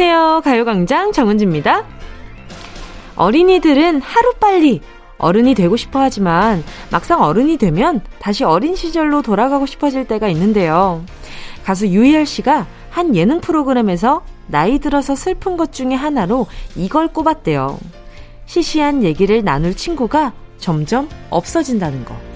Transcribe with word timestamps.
안녕하세요. 0.00 0.42
가요광장 0.44 1.10
정은지입니다. 1.10 1.84
어린이들은 3.16 4.00
하루빨리 4.00 4.80
어른이 5.18 5.54
되고 5.54 5.76
싶어 5.76 5.98
하지만 5.98 6.62
막상 6.92 7.20
어른이 7.20 7.56
되면 7.56 8.00
다시 8.20 8.44
어린 8.44 8.76
시절로 8.76 9.22
돌아가고 9.22 9.66
싶어질 9.66 10.06
때가 10.06 10.28
있는데요. 10.28 11.02
가수 11.64 11.88
유희열 11.88 12.26
씨가 12.26 12.68
한 12.90 13.16
예능 13.16 13.40
프로그램에서 13.40 14.22
나이 14.46 14.78
들어서 14.78 15.16
슬픈 15.16 15.56
것 15.56 15.72
중에 15.72 15.94
하나로 15.94 16.46
이걸 16.76 17.08
꼽았대요. 17.08 17.80
시시한 18.46 19.02
얘기를 19.02 19.42
나눌 19.42 19.74
친구가 19.74 20.32
점점 20.58 21.08
없어진다는 21.28 22.04
거. 22.04 22.27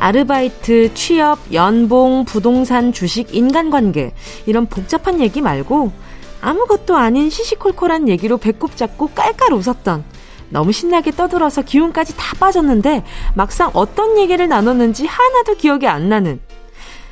아르바이트, 0.00 0.94
취업, 0.94 1.38
연봉, 1.52 2.24
부동산, 2.24 2.92
주식, 2.92 3.34
인간관계 3.34 4.12
이런 4.46 4.66
복잡한 4.66 5.20
얘기 5.20 5.40
말고 5.40 5.92
아무것도 6.40 6.96
아닌 6.96 7.30
시시콜콜한 7.30 8.08
얘기로 8.08 8.38
배꼽 8.38 8.76
잡고 8.76 9.08
깔깔 9.08 9.52
웃었던 9.52 10.04
너무 10.50 10.72
신나게 10.72 11.10
떠들어서 11.10 11.62
기운까지 11.62 12.16
다 12.16 12.34
빠졌는데 12.38 13.04
막상 13.34 13.70
어떤 13.74 14.18
얘기를 14.18 14.48
나눴는지 14.48 15.06
하나도 15.06 15.56
기억이 15.56 15.86
안 15.86 16.08
나는 16.08 16.40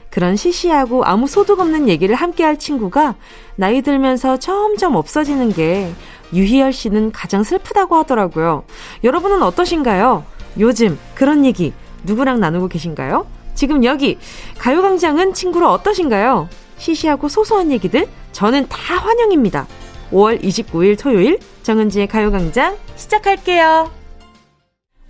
그런 0.08 0.36
시시하고 0.36 1.04
아무 1.04 1.26
소득 1.26 1.60
없는 1.60 1.88
얘기를 1.88 2.14
함께 2.14 2.42
할 2.42 2.58
친구가 2.58 3.16
나이 3.56 3.82
들면서 3.82 4.38
점점 4.38 4.96
없어지는 4.96 5.52
게 5.52 5.92
유희열 6.32 6.72
씨는 6.72 7.12
가장 7.12 7.42
슬프다고 7.42 7.96
하더라고요. 7.96 8.64
여러분은 9.04 9.42
어떠신가요? 9.42 10.24
요즘 10.58 10.98
그런 11.14 11.44
얘기 11.44 11.74
누구랑 12.06 12.40
나누고 12.40 12.68
계신가요? 12.68 13.26
지금 13.54 13.84
여기 13.84 14.18
가요광장은 14.58 15.34
친구로 15.34 15.70
어떠신가요? 15.70 16.48
시시하고 16.78 17.28
소소한 17.28 17.70
얘기들 17.72 18.06
저는 18.32 18.68
다 18.68 18.96
환영입니다. 18.96 19.66
5월 20.12 20.42
29일 20.42 20.98
토요일 20.98 21.38
정은지의 21.62 22.06
가요광장 22.06 22.76
시작할게요. 22.96 24.05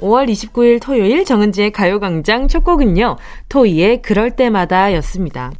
5월 0.00 0.30
29일 0.30 0.80
토요일 0.80 1.24
정은지의 1.24 1.72
가요광장 1.72 2.48
첫 2.48 2.64
곡은요, 2.64 3.16
토이의 3.48 4.02
그럴 4.02 4.30
때마다 4.30 4.92
였습니다. 4.94 5.52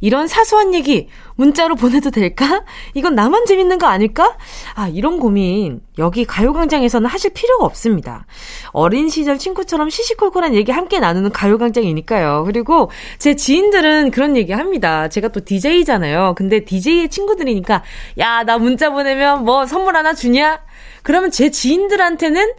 이런 0.00 0.26
사소한 0.26 0.74
얘기 0.74 1.08
문자로 1.36 1.74
보내도 1.74 2.10
될까? 2.10 2.64
이건 2.94 3.14
나만 3.14 3.44
재밌는 3.46 3.78
거 3.78 3.86
아닐까? 3.86 4.36
아, 4.74 4.88
이런 4.88 5.20
고민 5.20 5.80
여기 5.98 6.24
가요광장에서는 6.24 7.08
하실 7.08 7.30
필요가 7.32 7.64
없습니다. 7.66 8.26
어린 8.70 9.08
시절 9.08 9.38
친구처럼 9.38 9.90
시시콜콜한 9.90 10.54
얘기 10.54 10.72
함께 10.72 10.98
나누는 10.98 11.30
가요광장이니까요. 11.32 12.44
그리고 12.46 12.90
제 13.18 13.36
지인들은 13.36 14.10
그런 14.10 14.36
얘기 14.36 14.52
합니다. 14.52 15.08
제가 15.08 15.28
또 15.28 15.44
DJ잖아요. 15.44 16.34
근데 16.36 16.64
DJ의 16.64 17.10
친구들이니까, 17.10 17.82
야, 18.18 18.42
나 18.44 18.58
문자 18.58 18.90
보내면 18.90 19.44
뭐 19.44 19.66
선물 19.66 19.96
하나 19.96 20.14
주냐? 20.14 20.60
그러면 21.02 21.30
제 21.30 21.50
지인들한테는 21.50 22.52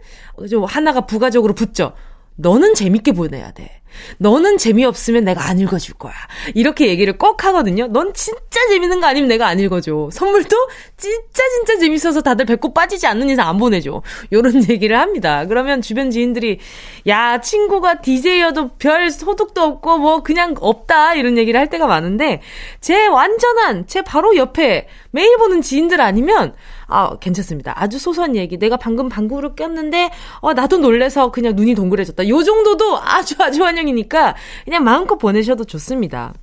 좀 0.46 0.64
하나가 0.64 1.02
부가적으로 1.02 1.54
붙죠. 1.54 1.92
너는 2.36 2.74
재밌게 2.74 3.12
보내야 3.12 3.50
돼. 3.52 3.78
너는 4.18 4.58
재미없으면 4.58 5.24
내가 5.24 5.48
안 5.48 5.58
읽어줄 5.58 5.94
거야. 5.94 6.14
이렇게 6.54 6.88
얘기를 6.88 7.18
꼭 7.18 7.44
하거든요. 7.44 7.86
넌 7.88 8.12
진짜 8.14 8.68
재밌는 8.68 9.00
거 9.00 9.06
아니면 9.06 9.28
내가 9.28 9.46
안 9.46 9.58
읽어줘. 9.58 10.10
선물도 10.12 10.56
진짜 10.96 11.42
진짜 11.56 11.78
재밌어서 11.78 12.20
다들 12.20 12.44
배꼽 12.44 12.74
빠지지 12.74 13.06
않는 13.06 13.30
이상 13.30 13.48
안 13.48 13.58
보내줘. 13.58 14.02
요런 14.32 14.68
얘기를 14.70 14.98
합니다. 14.98 15.46
그러면 15.46 15.82
주변 15.82 16.10
지인들이 16.10 16.58
야 17.06 17.40
친구가 17.40 18.00
DJ여도 18.00 18.76
별 18.78 19.10
소득도 19.10 19.62
없고 19.62 19.98
뭐 19.98 20.22
그냥 20.22 20.54
없다 20.60 21.14
이런 21.14 21.38
얘기를 21.38 21.58
할 21.58 21.68
때가 21.68 21.86
많은데 21.86 22.40
제 22.80 23.06
완전한 23.06 23.86
제 23.86 24.02
바로 24.02 24.36
옆에 24.36 24.88
매일 25.10 25.36
보는 25.38 25.62
지인들 25.62 26.00
아니면 26.00 26.54
아, 26.88 27.16
괜찮습니다. 27.18 27.74
아주 27.76 27.98
소소한 27.98 28.34
얘기. 28.34 28.56
내가 28.56 28.76
방금 28.76 29.08
방구를 29.08 29.54
꼈는데, 29.54 30.10
어, 30.40 30.54
나도 30.54 30.78
놀래서 30.78 31.30
그냥 31.30 31.54
눈이 31.54 31.74
동그래졌다. 31.74 32.28
요 32.28 32.42
정도도 32.42 32.98
아주 32.98 33.34
아주 33.38 33.62
환영이니까 33.62 34.34
그냥 34.64 34.84
마음껏 34.84 35.16
보내셔도 35.16 35.64
좋습니다. 35.64 36.34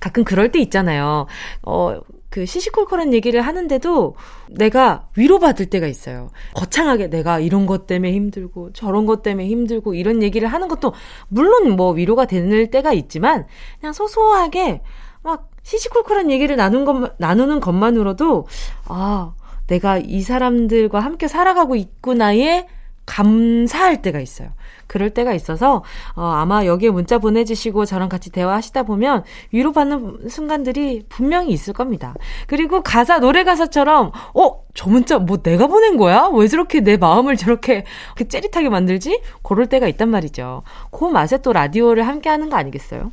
가끔 0.00 0.24
그럴 0.24 0.50
때 0.52 0.60
있잖아요. 0.60 1.26
어, 1.62 2.00
그 2.32 2.46
시시콜콜한 2.46 3.12
얘기를 3.12 3.42
하는데도 3.42 4.16
내가 4.48 5.08
위로받을 5.16 5.66
때가 5.66 5.86
있어요. 5.86 6.30
거창하게 6.54 7.10
내가 7.10 7.40
이런 7.40 7.66
것 7.66 7.86
때문에 7.86 8.12
힘들고 8.12 8.72
저런 8.72 9.04
것 9.04 9.22
때문에 9.22 9.46
힘들고 9.48 9.94
이런 9.94 10.22
얘기를 10.22 10.48
하는 10.48 10.66
것도 10.68 10.94
물론 11.28 11.76
뭐 11.76 11.92
위로가 11.92 12.24
되는 12.24 12.70
때가 12.70 12.94
있지만 12.94 13.46
그냥 13.80 13.92
소소하게 13.92 14.80
막 15.22 15.50
시시콜콜한 15.62 16.30
얘기를 16.30 16.56
나눈 16.56 16.84
것, 16.84 17.14
나누는 17.18 17.60
것만으로도, 17.60 18.46
아, 18.86 19.32
내가 19.66 19.98
이 19.98 20.20
사람들과 20.22 21.00
함께 21.00 21.28
살아가고 21.28 21.76
있구나에 21.76 22.66
감사할 23.06 24.00
때가 24.02 24.20
있어요. 24.20 24.50
그럴 24.86 25.10
때가 25.10 25.32
있어서 25.32 25.82
어, 26.14 26.22
아마 26.22 26.66
여기에 26.66 26.90
문자 26.90 27.18
보내주시고 27.18 27.84
저랑 27.84 28.08
같이 28.08 28.30
대화하시다 28.30 28.84
보면 28.84 29.24
위로받는 29.50 30.28
순간들이 30.28 31.06
분명히 31.08 31.52
있을 31.52 31.72
겁니다. 31.72 32.14
그리고 32.46 32.82
가사 32.82 33.18
노래 33.18 33.42
가사처럼 33.42 34.12
어? 34.34 34.62
저 34.74 34.88
문자 34.88 35.18
뭐 35.18 35.38
내가 35.38 35.66
보낸 35.66 35.96
거야? 35.96 36.30
왜 36.32 36.46
저렇게 36.46 36.80
내 36.80 36.96
마음을 36.96 37.36
저렇게 37.36 37.84
째릿하게 38.28 38.68
만들지? 38.68 39.20
그럴 39.42 39.66
때가 39.66 39.88
있단 39.88 40.08
말이죠. 40.08 40.62
그 40.90 41.04
맛에 41.04 41.38
또 41.42 41.52
라디오를 41.52 42.06
함께 42.06 42.28
하는 42.28 42.50
거 42.50 42.56
아니겠어요? 42.56 43.10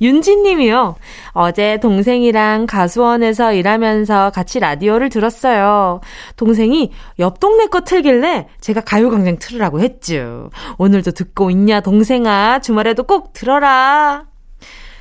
윤지님이요. 0.00 0.96
어제 1.32 1.78
동생이랑 1.80 2.66
가수원에서 2.66 3.52
일하면서 3.52 4.30
같이 4.34 4.60
라디오를 4.60 5.08
들었어요. 5.08 6.00
동생이 6.36 6.92
옆 7.18 7.40
동네 7.40 7.66
거 7.66 7.80
틀길래 7.80 8.46
제가 8.60 8.80
가요광장 8.82 9.38
틀으라고 9.38 9.80
했죠. 9.80 10.50
오늘도 10.78 11.12
듣고 11.12 11.50
있냐, 11.50 11.80
동생아. 11.80 12.60
주말에도 12.60 13.04
꼭 13.04 13.32
들어라. 13.32 14.26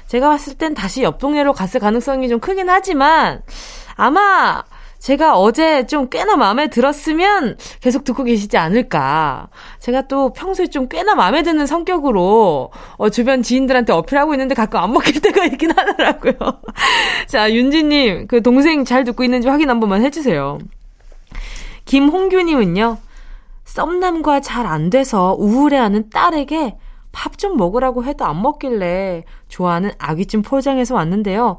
제가 0.07 0.29
봤을 0.29 0.53
땐 0.55 0.73
다시 0.73 1.03
옆 1.03 1.19
동네로 1.19 1.53
갔을 1.53 1.79
가능성이 1.79 2.29
좀 2.29 2.39
크긴 2.39 2.69
하지만, 2.69 3.41
아마 3.95 4.63
제가 4.99 5.37
어제 5.37 5.85
좀 5.85 6.09
꽤나 6.09 6.35
마음에 6.35 6.67
들었으면 6.67 7.57
계속 7.81 8.03
듣고 8.03 8.23
계시지 8.23 8.57
않을까. 8.57 9.47
제가 9.79 10.03
또 10.07 10.33
평소에 10.33 10.67
좀 10.67 10.87
꽤나 10.89 11.15
마음에 11.15 11.43
드는 11.43 11.65
성격으로 11.67 12.71
어, 12.97 13.09
주변 13.09 13.43
지인들한테 13.43 13.93
어필하고 13.93 14.33
있는데 14.33 14.55
가끔 14.55 14.79
안 14.79 14.91
먹힐 14.93 15.19
때가 15.21 15.45
있긴 15.45 15.71
하더라고요. 15.71 16.33
자, 17.27 17.51
윤지님, 17.51 18.27
그 18.27 18.41
동생 18.41 18.83
잘 18.85 19.03
듣고 19.03 19.23
있는지 19.23 19.47
확인 19.47 19.69
한 19.69 19.79
번만 19.79 20.03
해주세요. 20.03 20.57
김홍규님은요, 21.85 22.97
썸남과 23.65 24.41
잘 24.41 24.65
안 24.65 24.89
돼서 24.89 25.35
우울해하는 25.37 26.09
딸에게 26.09 26.77
밥 27.11 27.37
좀 27.37 27.55
먹으라고 27.57 28.03
해도 28.03 28.25
안 28.25 28.41
먹길래 28.41 29.23
좋아하는 29.47 29.91
아귀찜 29.99 30.41
포장해서 30.41 30.95
왔는데요. 30.95 31.57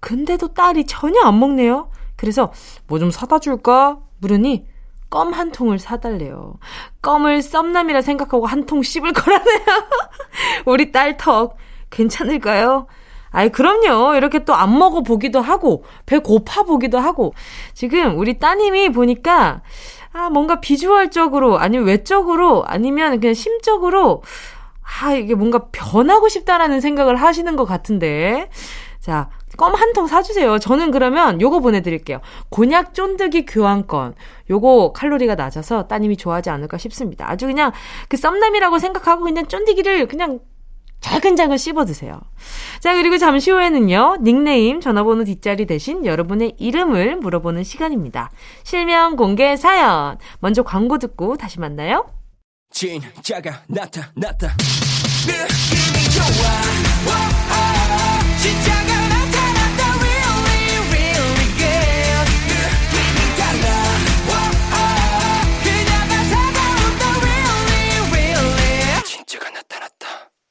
근데도 0.00 0.48
딸이 0.54 0.86
전혀 0.86 1.20
안 1.22 1.38
먹네요. 1.38 1.88
그래서 2.16 2.52
뭐 2.86 2.98
좀 2.98 3.10
사다 3.10 3.38
줄까? 3.40 3.98
물으니 4.18 4.66
껌 5.10 5.32
한 5.32 5.52
통을 5.52 5.78
사달래요. 5.78 6.54
껌을 7.02 7.42
썸남이라 7.42 8.02
생각하고 8.02 8.46
한 8.46 8.66
통 8.66 8.82
씹을 8.82 9.12
거라네요. 9.12 9.64
우리 10.66 10.90
딸 10.92 11.16
턱 11.16 11.56
괜찮을까요? 11.90 12.86
아이, 13.30 13.48
그럼요. 13.50 14.14
이렇게 14.14 14.44
또 14.44 14.54
안 14.54 14.78
먹어 14.78 15.02
보기도 15.02 15.40
하고, 15.40 15.84
배 16.06 16.18
고파 16.18 16.62
보기도 16.62 16.98
하고. 17.00 17.34
지금 17.74 18.16
우리 18.18 18.38
따님이 18.38 18.90
보니까, 18.90 19.62
아, 20.12 20.30
뭔가 20.30 20.60
비주얼적으로, 20.60 21.58
아니면 21.58 21.86
외적으로, 21.88 22.64
아니면 22.64 23.18
그냥 23.18 23.34
심적으로, 23.34 24.22
아, 25.02 25.12
이게 25.14 25.34
뭔가 25.34 25.66
변하고 25.72 26.28
싶다라는 26.28 26.80
생각을 26.80 27.16
하시는 27.16 27.56
것 27.56 27.64
같은데. 27.64 28.50
자, 29.00 29.30
껌 29.56 29.74
한 29.74 29.92
통 29.92 30.06
사주세요. 30.06 30.58
저는 30.58 30.90
그러면 30.90 31.40
요거 31.40 31.60
보내드릴게요. 31.60 32.20
곤약 32.50 32.94
쫀득이 32.94 33.46
교환권. 33.46 34.14
요거 34.50 34.92
칼로리가 34.94 35.34
낮아서 35.36 35.86
따님이 35.86 36.16
좋아하지 36.16 36.50
않을까 36.50 36.78
싶습니다. 36.78 37.30
아주 37.30 37.46
그냥 37.46 37.72
그 38.08 38.16
썸남이라고 38.16 38.78
생각하고 38.78 39.24
그냥 39.24 39.46
쫀득이를 39.46 40.06
그냥 40.08 40.40
작은작은 41.00 41.58
씹어 41.58 41.84
드세요. 41.84 42.18
자, 42.80 42.94
그리고 42.94 43.18
잠시 43.18 43.50
후에는요, 43.50 44.16
닉네임, 44.22 44.80
전화번호 44.80 45.24
뒷자리 45.24 45.66
대신 45.66 46.06
여러분의 46.06 46.54
이름을 46.58 47.16
물어보는 47.16 47.62
시간입니다. 47.62 48.30
실명 48.62 49.14
공개 49.16 49.54
사연. 49.56 50.16
먼저 50.40 50.62
광고 50.62 50.96
듣고 50.98 51.36
다시 51.36 51.60
만나요. 51.60 52.06
진짜가 52.70 53.62
나타났다. 53.68 54.56
느낌이 55.26 56.10
좋아. 56.10 56.24
오, 57.06 57.10
오, 57.52 58.38
진짜가 58.38 58.93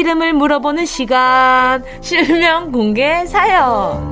이름을 0.00 0.32
물어보는 0.32 0.86
시간. 0.86 1.84
실명 2.00 2.72
공개 2.72 3.26
사연. 3.26 4.10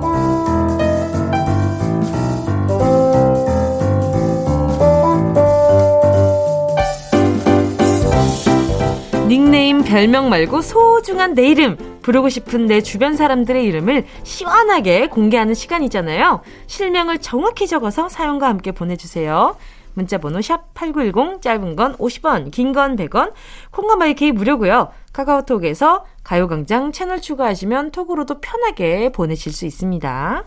닉네임 9.26 9.82
별명 9.84 10.30
말고 10.30 10.62
소중한 10.62 11.34
내 11.34 11.48
이름 11.48 11.76
부르고 12.02 12.30
싶은 12.30 12.66
내 12.66 12.80
주변 12.80 13.14
사람들의 13.16 13.62
이름을 13.64 14.06
시원하게 14.22 15.08
공개하는 15.08 15.52
시간이잖아요. 15.54 16.40
실명을 16.66 17.18
정확히 17.18 17.66
적어서 17.66 18.08
사연과 18.08 18.48
함께 18.48 18.72
보내주세요. 18.72 19.56
문자번호 19.92 20.40
샵 20.40 20.72
8910, 20.74 21.42
짧은 21.42 21.76
건 21.76 21.96
50원, 21.96 22.50
긴 22.52 22.72
건 22.72 22.96
100원, 22.96 23.32
콩가마이케이 23.72 24.32
무료고요. 24.32 24.88
카카오톡에서 25.18 26.04
가요광장 26.22 26.92
채널 26.92 27.20
추가하시면 27.20 27.90
톡으로도 27.90 28.40
편하게 28.40 29.10
보내실 29.10 29.52
수 29.52 29.66
있습니다. 29.66 30.44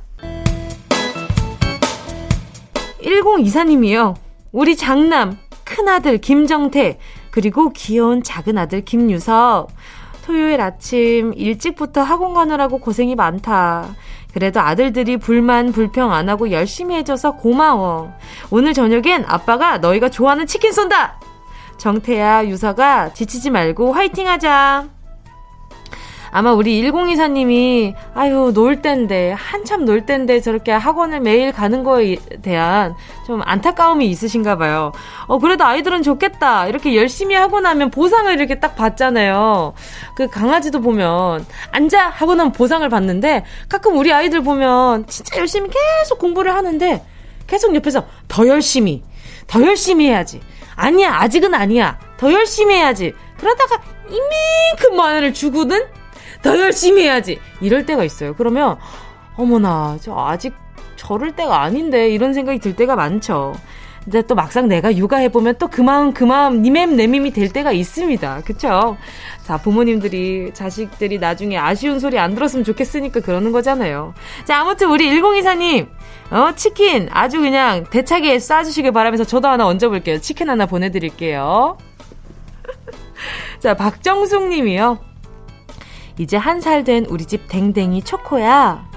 1024님이요. 3.04 4.16
우리 4.54 4.78
장남, 4.78 5.38
큰아들 5.66 6.20
김정태, 6.20 7.00
그리고 7.32 7.72
귀여운 7.74 8.24
작은아들 8.24 8.86
김유석. 8.86 9.70
토요일 10.24 10.62
아침 10.62 11.34
일찍부터 11.36 12.02
학원 12.02 12.34
가느라고 12.34 12.78
고생이 12.78 13.16
많다. 13.16 13.94
그래도 14.34 14.62
아들들이 14.62 15.18
불만 15.18 15.74
불평 15.74 16.14
안 16.14 16.30
하고 16.30 16.52
열심히 16.52 16.96
해줘서 16.96 17.36
고마워. 17.36 18.14
오늘 18.52 18.74
저녁엔 18.74 19.26
아빠가 19.28 19.80
너희가 19.80 20.08
좋아하는 20.08 20.48
치킨 20.48 20.72
쏜다! 20.72 21.20
정태야, 21.82 22.46
유서가 22.46 23.12
지치지 23.12 23.50
말고 23.50 23.92
화이팅 23.92 24.28
하자. 24.28 24.88
아마 26.30 26.54
우리 26.54 26.80
1024님이 26.80 27.96
아유 28.14 28.52
놀 28.54 28.84
땐데 28.84 29.32
한참 29.32 29.84
놀 29.84 30.06
땐데 30.06 30.42
저렇게 30.42 30.72
학원을 30.72 31.22
매일 31.22 31.52
가는 31.52 31.84
거에 31.84 32.18
대한 32.44 32.94
좀 33.26 33.42
안타까움이 33.44 34.08
있으신가 34.12 34.60
봐요. 34.60 34.92
어 35.26 35.40
그래도 35.40 35.66
아이들은 35.66 36.04
좋겠다. 36.04 36.68
이렇게 36.68 36.96
열심히 36.96 37.34
하고 37.34 37.60
나면 37.60 37.90
보상을 37.90 38.32
이렇게 38.32 38.60
딱 38.60 38.76
받잖아요. 38.76 39.74
그 40.14 40.28
강아지도 40.28 40.82
보면 40.82 41.44
앉아 41.72 42.10
하고 42.10 42.36
나면 42.36 42.52
보상을 42.52 42.88
받는데 42.88 43.44
가끔 43.68 43.98
우리 43.98 44.14
아이들 44.14 44.42
보면 44.44 45.08
진짜 45.08 45.40
열심히 45.40 45.72
계속 45.72 46.20
공부를 46.20 46.54
하는데 46.54 47.04
계속 47.48 47.74
옆에서 47.74 48.06
더 48.28 48.48
열심히 48.48 49.02
더 49.48 49.64
열심히 49.64 50.10
해야지. 50.10 50.42
아니야 50.76 51.16
아직은 51.16 51.54
아니야. 51.54 52.00
더 52.18 52.32
열심히 52.32 52.76
해야지. 52.76 53.14
그러다가 53.38 53.82
이만큼 54.08 54.96
만원을 54.96 55.34
주고는 55.34 55.86
더 56.42 56.60
열심히 56.60 57.04
해야지. 57.04 57.40
이럴 57.60 57.86
때가 57.86 58.04
있어요. 58.04 58.36
그러면, 58.36 58.78
어머나, 59.36 59.98
저 60.02 60.16
아직 60.18 60.54
저럴 60.96 61.36
때가 61.36 61.62
아닌데, 61.62 62.10
이런 62.10 62.34
생각이 62.34 62.60
들 62.60 62.76
때가 62.76 62.96
많죠. 62.96 63.56
근데 64.04 64.24
또 64.24 64.34
막상 64.34 64.68
내가 64.68 64.96
육아해보면 64.96 65.56
또 65.60 65.68
그마음, 65.68 66.14
그마음, 66.14 66.62
니맴, 66.64 66.96
내밈이 66.96 67.32
될 67.32 67.50
때가 67.50 67.72
있습니다. 67.72 68.42
그쵸? 68.46 68.98
자, 69.44 69.58
부모님들이, 69.58 70.52
자식들이 70.54 71.20
나중에 71.20 71.58
아쉬운 71.58 72.00
소리 72.00 72.18
안 72.18 72.34
들었으면 72.34 72.64
좋겠으니까 72.64 73.20
그러는 73.20 73.52
거잖아요. 73.52 74.14
자, 74.46 74.62
아무튼 74.62 74.90
우리 74.90 75.08
1024님, 75.12 75.88
어, 76.32 76.52
치킨 76.56 77.10
아주 77.12 77.40
그냥 77.40 77.84
대차게 77.92 78.38
쏴주시길 78.38 78.92
바라면서 78.94 79.24
저도 79.24 79.48
하나 79.48 79.68
얹어볼게요. 79.68 80.20
치킨 80.20 80.50
하나 80.50 80.66
보내드릴게요. 80.66 81.78
자, 83.60 83.76
박정숙 83.76 84.48
님이요. 84.50 84.98
이제 86.18 86.38
한 86.38 86.60
살 86.60 86.84
된 86.84 87.06
우리 87.06 87.26
집 87.26 87.48
댕댕이 87.48 88.04
초코야. 88.04 88.91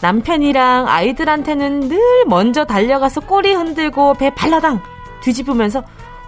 남편이랑 0.00 0.88
아이들한테는 0.88 1.88
늘 1.88 1.98
먼저 2.26 2.64
달려가서 2.64 3.20
꼬리 3.20 3.52
흔들고 3.52 4.14
배 4.14 4.34
발라당 4.34 4.80
뒤집으면서 5.22 5.82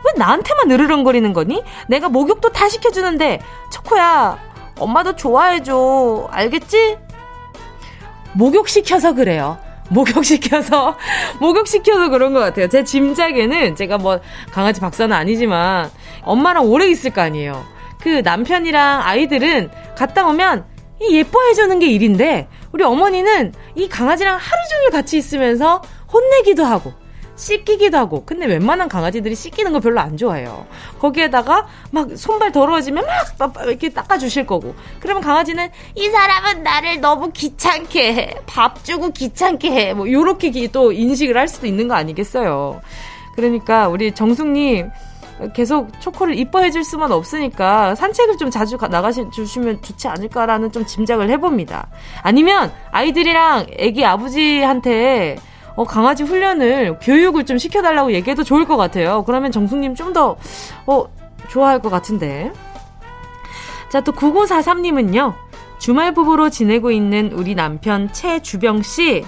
왜 0.04 0.12
나한테만 0.16 0.70
으르렁거리는 0.70 1.32
거니? 1.32 1.62
내가 1.88 2.08
목욕도 2.08 2.50
다 2.50 2.69
시켜주는데 2.69 3.40
초코야 3.70 4.38
엄마도 4.78 5.14
좋아해줘 5.14 6.28
알겠지? 6.30 6.98
목욕시켜서 8.34 9.14
그래요. 9.14 9.58
목욕시켜서, 9.90 10.96
목욕시켜서 11.38 12.08
그런 12.08 12.32
것 12.32 12.40
같아요. 12.40 12.69
제 12.69 12.82
짐작에는 12.82 13.76
제가 13.76 13.98
뭐 13.98 14.20
강아지 14.50 14.80
박사는 14.80 15.14
아니지만 15.14 15.90
엄마랑 16.22 16.64
오래 16.66 16.86
있을 16.86 17.10
거 17.10 17.20
아니에요. 17.20 17.62
그 18.00 18.22
남편이랑 18.24 19.02
아이들은 19.02 19.70
갔다 19.96 20.26
오면 20.26 20.64
이 20.64 20.71
예뻐해주는 21.10 21.78
게 21.78 21.87
일인데 21.87 22.49
우리 22.72 22.84
어머니는 22.84 23.52
이 23.75 23.88
강아지랑 23.88 24.34
하루 24.37 24.62
종일 24.70 24.90
같이 24.90 25.16
있으면서 25.19 25.82
혼내기도 26.12 26.64
하고 26.64 26.93
씻기기도 27.34 27.96
하고 27.96 28.25
근데 28.25 28.46
웬만한 28.46 28.88
강아지들이 28.88 29.34
씻기는 29.34 29.72
거 29.72 29.81
별로 29.81 30.00
안 30.00 30.16
좋아해요. 30.16 30.66
거기에다가 31.00 31.66
막 31.90 32.08
손발 32.16 32.52
더러워지면 32.52 33.05
막 33.38 33.55
이렇게 33.67 33.88
닦아주실 33.88 34.46
거고. 34.46 34.74
그러면 35.00 35.22
강아지는 35.22 35.69
이 35.96 36.08
사람은 36.08 36.62
나를 36.62 37.00
너무 37.00 37.32
귀찮게 37.32 38.15
해 38.15 38.34
밥 38.46 38.84
주고 38.84 39.10
귀찮게 39.10 39.70
해 39.70 39.94
뭐 39.94 40.10
요렇게 40.10 40.69
또 40.72 40.93
인식을 40.93 41.36
할 41.36 41.48
수도 41.48 41.67
있는 41.67 41.88
거 41.88 41.94
아니겠어요. 41.94 42.81
그러니까 43.34 43.88
우리 43.88 44.12
정숙님 44.12 44.91
계속 45.55 46.01
초코를 46.01 46.39
이뻐해 46.39 46.70
줄 46.70 46.84
수만 46.84 47.10
없으니까 47.10 47.94
산책을 47.94 48.36
좀 48.36 48.51
자주 48.51 48.77
나가시 48.77 49.31
주시면 49.32 49.82
좋지 49.82 50.08
않을까라는 50.08 50.72
좀 50.72 50.86
짐작을 50.86 51.31
해봅니다. 51.31 51.89
아니면 52.22 52.72
아이들이랑 52.91 53.67
애기 53.79 54.05
아버지한테 54.05 55.36
어, 55.74 55.84
강아지 55.84 56.22
훈련을 56.22 56.98
교육을 57.01 57.44
좀 57.44 57.58
시켜달라고 57.58 58.12
얘기해도 58.12 58.44
좋을 58.44 58.65
것 58.67 58.77
같아요. 58.77 59.24
그러면 59.24 59.51
정숙님 59.51 59.94
좀 59.94 60.12
더 60.12 60.36
어, 60.86 61.06
좋아할 61.48 61.79
것 61.79 61.89
같은데. 61.89 62.53
자, 63.89 64.01
또 64.01 64.12
9943님은요. 64.12 65.34
주말 65.79 66.12
부부로 66.15 66.51
지내고 66.51 66.91
있는 66.91 67.32
우리 67.32 67.55
남편 67.55 68.12
최주병 68.12 68.82
씨. 68.82 69.24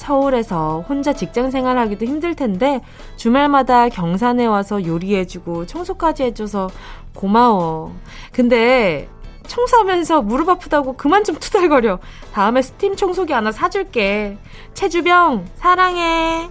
서울에서 0.00 0.82
혼자 0.88 1.12
직장 1.12 1.50
생활하기도 1.50 2.06
힘들 2.06 2.34
텐데 2.34 2.80
주말마다 3.16 3.90
경산에 3.90 4.46
와서 4.46 4.84
요리해주고 4.84 5.66
청소까지 5.66 6.22
해줘서 6.24 6.70
고마워. 7.14 7.94
근데 8.32 9.08
청소하면서 9.46 10.22
무릎 10.22 10.48
아프다고 10.48 10.94
그만 10.96 11.22
좀 11.24 11.36
투덜거려. 11.36 11.98
다음에 12.32 12.62
스팀 12.62 12.96
청소기 12.96 13.34
하나 13.34 13.52
사줄게. 13.52 14.38
최주병 14.72 15.44
사랑해. 15.56 16.48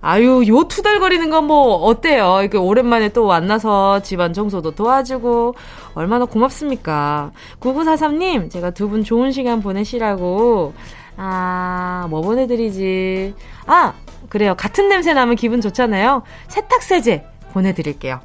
아유, 0.00 0.44
요 0.46 0.64
투덜거리는 0.68 1.28
건 1.30 1.46
뭐 1.48 1.76
어때요? 1.76 2.38
이렇게 2.40 2.58
오랜만에 2.58 3.08
또 3.10 3.26
만나서 3.26 4.02
집안 4.02 4.32
청소도 4.32 4.72
도와주고 4.72 5.54
얼마나 5.94 6.24
고맙습니까? 6.26 7.32
9943님, 7.60 8.50
제가 8.50 8.70
두 8.70 8.88
분 8.88 9.02
좋은 9.02 9.32
시간 9.32 9.60
보내시라고 9.60 10.74
아, 11.16 12.06
뭐 12.10 12.20
보내드리지? 12.22 13.34
아, 13.66 13.94
그래요. 14.28 14.54
같은 14.56 14.88
냄새 14.88 15.14
나면 15.14 15.36
기분 15.36 15.60
좋잖아요. 15.60 16.22
세탁세제 16.48 17.24
보내드릴게요. 17.52 18.20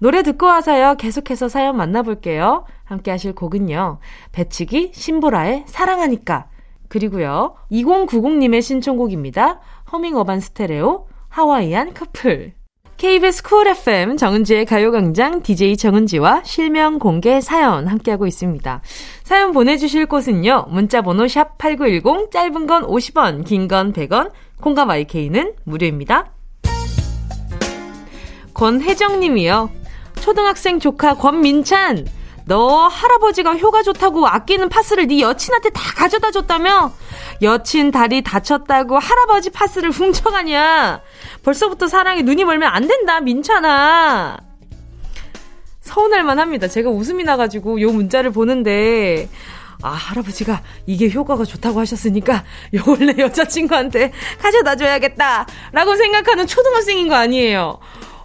노래 0.00 0.22
듣고 0.22 0.46
와서요. 0.46 0.94
계속해서 0.96 1.48
사연 1.48 1.76
만나볼게요. 1.76 2.64
함께 2.84 3.10
하실 3.10 3.34
곡은요. 3.34 3.98
배치기 4.32 4.92
신보라의 4.94 5.64
사랑하니까. 5.66 6.46
그리고요. 6.88 7.54
2090님의 7.72 8.62
신청곡입니다. 8.62 9.60
허밍 9.92 10.16
어반 10.16 10.40
스테레오 10.40 11.06
하와이안 11.28 11.94
커플. 11.94 12.52
KBS 12.96 13.44
쿨 13.44 13.68
FM 13.68 14.16
정은지의 14.16 14.64
가요광장 14.66 15.42
DJ 15.42 15.76
정은지와 15.76 16.42
실명 16.44 16.98
공개 16.98 17.40
사연 17.40 17.86
함께하고 17.86 18.26
있습니다. 18.26 18.82
사연 19.22 19.52
보내주실 19.52 20.06
곳은요. 20.06 20.66
문자번호 20.70 21.26
샵8910 21.26 22.32
짧은 22.32 22.66
건 22.66 22.82
50원 22.84 23.44
긴 23.44 23.68
건 23.68 23.92
100원 23.92 24.32
콩과 24.60 24.83
my 24.83 24.90
K는 24.90 25.54
무료입니다. 25.64 26.32
권혜정님이요. 28.54 29.70
초등학생 30.20 30.80
조카 30.80 31.14
권민찬 31.14 32.04
너 32.48 32.88
할아버지가 32.88 33.56
효가 33.56 33.82
좋다고 33.82 34.26
아끼는 34.26 34.70
파스를 34.70 35.06
네 35.06 35.20
여친한테 35.20 35.68
다 35.68 35.82
가져다 35.94 36.30
줬다며? 36.30 36.92
여친 37.42 37.90
다리 37.90 38.22
다쳤다고 38.22 38.98
할아버지 38.98 39.50
파스를 39.50 39.90
훔쳐가냐? 39.90 41.02
벌써부터 41.42 41.88
사랑에 41.88 42.22
눈이 42.22 42.44
멀면 42.44 42.70
안 42.72 42.88
된다, 42.88 43.20
민찬아. 43.20 44.38
서운할만 45.82 46.38
합니다. 46.38 46.68
제가 46.68 46.88
웃음이 46.88 47.22
나가지고 47.22 47.82
요 47.82 47.92
문자를 47.92 48.30
보는데, 48.30 49.28
아, 49.82 49.90
할아버지가 49.90 50.62
이게 50.86 51.10
효과가 51.10 51.44
좋다고 51.44 51.80
하셨으니까 51.80 52.44
요걸 52.72 53.14
내 53.14 53.22
여자친구한테 53.22 54.12
가져다 54.40 54.74
줘야겠다. 54.74 55.46
라고 55.72 55.96
생각하는 55.96 56.46
초등학생인 56.46 57.08
거 57.08 57.14
아니에요. 57.14 57.78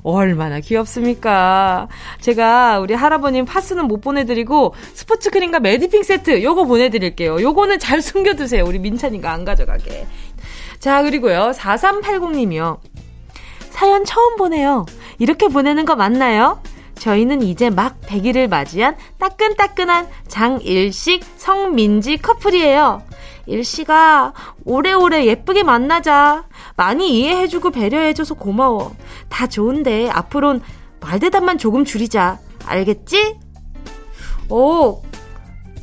얼마나 0.04 0.60
귀엽습니까? 0.60 1.88
제가 2.22 2.80
우리 2.80 2.94
할아버님 2.94 3.46
파스는 3.46 3.86
못 3.88 4.02
보내드리고 4.02 4.76
스포츠 4.94 5.30
크림과 5.30 5.60
메디핑 5.60 6.04
세트 6.04 6.44
요거 6.44 6.66
보내드릴게요. 6.66 7.42
요거는 7.42 7.80
잘 7.80 8.02
숨겨두세요. 8.02 8.66
우리 8.66 8.80
민찬이가 8.80 9.32
안 9.32 9.46
가져가게. 9.46 10.06
자, 10.80 11.02
그리고요. 11.02 11.52
4380님이요. 11.56 12.80
사연 13.70 14.06
처음 14.06 14.36
보내요. 14.36 14.86
이렇게 15.18 15.48
보내는 15.48 15.86
거 15.86 15.96
맞나요? 15.96 16.62
저희는 16.96 17.42
이제 17.42 17.70
막 17.70 18.00
100일을 18.02 18.48
맞이한 18.48 18.96
따끈따끈한 19.18 20.08
장일식 20.28 21.24
성민지 21.38 22.18
커플이에요. 22.18 23.02
일씨가 23.46 24.34
오래오래 24.66 25.26
예쁘게 25.26 25.64
만나자. 25.64 26.46
많이 26.76 27.20
이해해주고 27.20 27.72
배려해줘서 27.72 28.36
고마워. 28.36 28.96
다 29.30 29.48
좋은데 29.48 30.10
앞으론 30.10 30.62
말대답만 31.02 31.58
조금 31.58 31.84
줄이자. 31.86 32.40
알겠지? 32.66 33.38
오, 34.50 35.02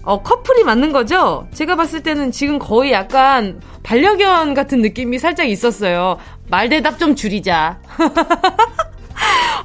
어, 0.03 0.23
커플이 0.23 0.65
맞는 0.65 0.93
거죠? 0.93 1.47
제가 1.53 1.77
봤을 1.77 2.03
때는 2.03 2.33
지금 2.33 2.59
거의 2.59 2.93
약간 2.93 3.61
반려견 3.83 4.55
같은 4.55 4.81
느낌이 4.81 5.19
살짝 5.19 5.49
있었어요. 5.49 6.17
말대답 6.49 6.99
좀 6.99 7.15
줄이자. 7.15 7.81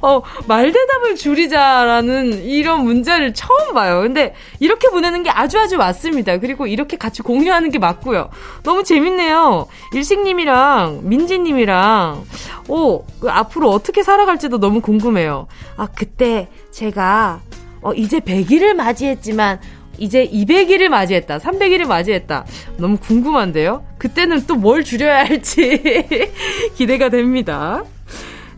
어, 0.02 0.20
말대답을 0.46 1.16
줄이자라는 1.16 2.44
이런 2.44 2.84
문제를 2.84 3.34
처음 3.34 3.72
봐요. 3.74 4.00
근데 4.02 4.34
이렇게 4.60 4.88
보내는 4.88 5.22
게 5.22 5.30
아주 5.30 5.58
아주 5.58 5.76
맞습니다. 5.78 6.38
그리고 6.38 6.66
이렇게 6.66 6.96
같이 6.96 7.22
공유하는 7.22 7.70
게 7.70 7.78
맞고요. 7.78 8.28
너무 8.62 8.84
재밌네요. 8.84 9.66
일식님이랑 9.94 11.00
민지님이랑, 11.04 12.24
오, 12.68 13.04
그 13.20 13.30
앞으로 13.30 13.70
어떻게 13.70 14.02
살아갈지도 14.02 14.58
너무 14.60 14.80
궁금해요. 14.80 15.46
아, 15.76 15.86
그때 15.94 16.48
제가, 16.72 17.40
어, 17.82 17.92
이제 17.94 18.20
100일을 18.20 18.74
맞이했지만, 18.74 19.60
이제 19.98 20.26
200일을 20.28 20.88
맞이했다. 20.88 21.38
300일을 21.38 21.86
맞이했다. 21.86 22.44
너무 22.76 22.98
궁금한데요? 22.98 23.82
그때는 23.98 24.46
또 24.46 24.56
뭘 24.56 24.84
줄여야 24.84 25.20
할지 25.24 25.80
기대가 26.76 27.08
됩니다. 27.08 27.82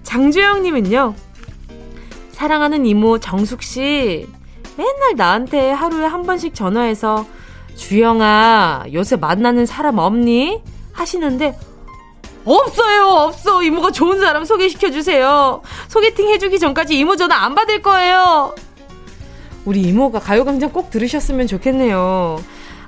장주영님은요, 0.02 1.14
사랑하는 2.33 2.87
이모 2.87 3.19
정숙씨, 3.19 4.26
맨날 4.76 5.17
나한테 5.17 5.71
하루에 5.71 6.07
한 6.07 6.23
번씩 6.23 6.55
전화해서, 6.55 7.26
주영아, 7.75 8.85
요새 8.93 9.17
만나는 9.17 9.67
사람 9.67 9.99
없니? 9.99 10.62
하시는데, 10.93 11.59
없어요, 12.45 13.07
없어. 13.09 13.62
이모가 13.62 13.90
좋은 13.90 14.21
사람 14.21 14.45
소개시켜주세요. 14.45 15.62
소개팅 15.88 16.28
해주기 16.28 16.59
전까지 16.59 16.99
이모 16.99 17.17
전화 17.17 17.45
안 17.45 17.55
받을 17.55 17.83
거예요. 17.83 18.55
우리 19.64 19.83
이모가 19.83 20.21
가요광장 20.21 20.71
꼭 20.71 20.90
들으셨으면 20.90 21.47
좋겠네요. 21.47 22.43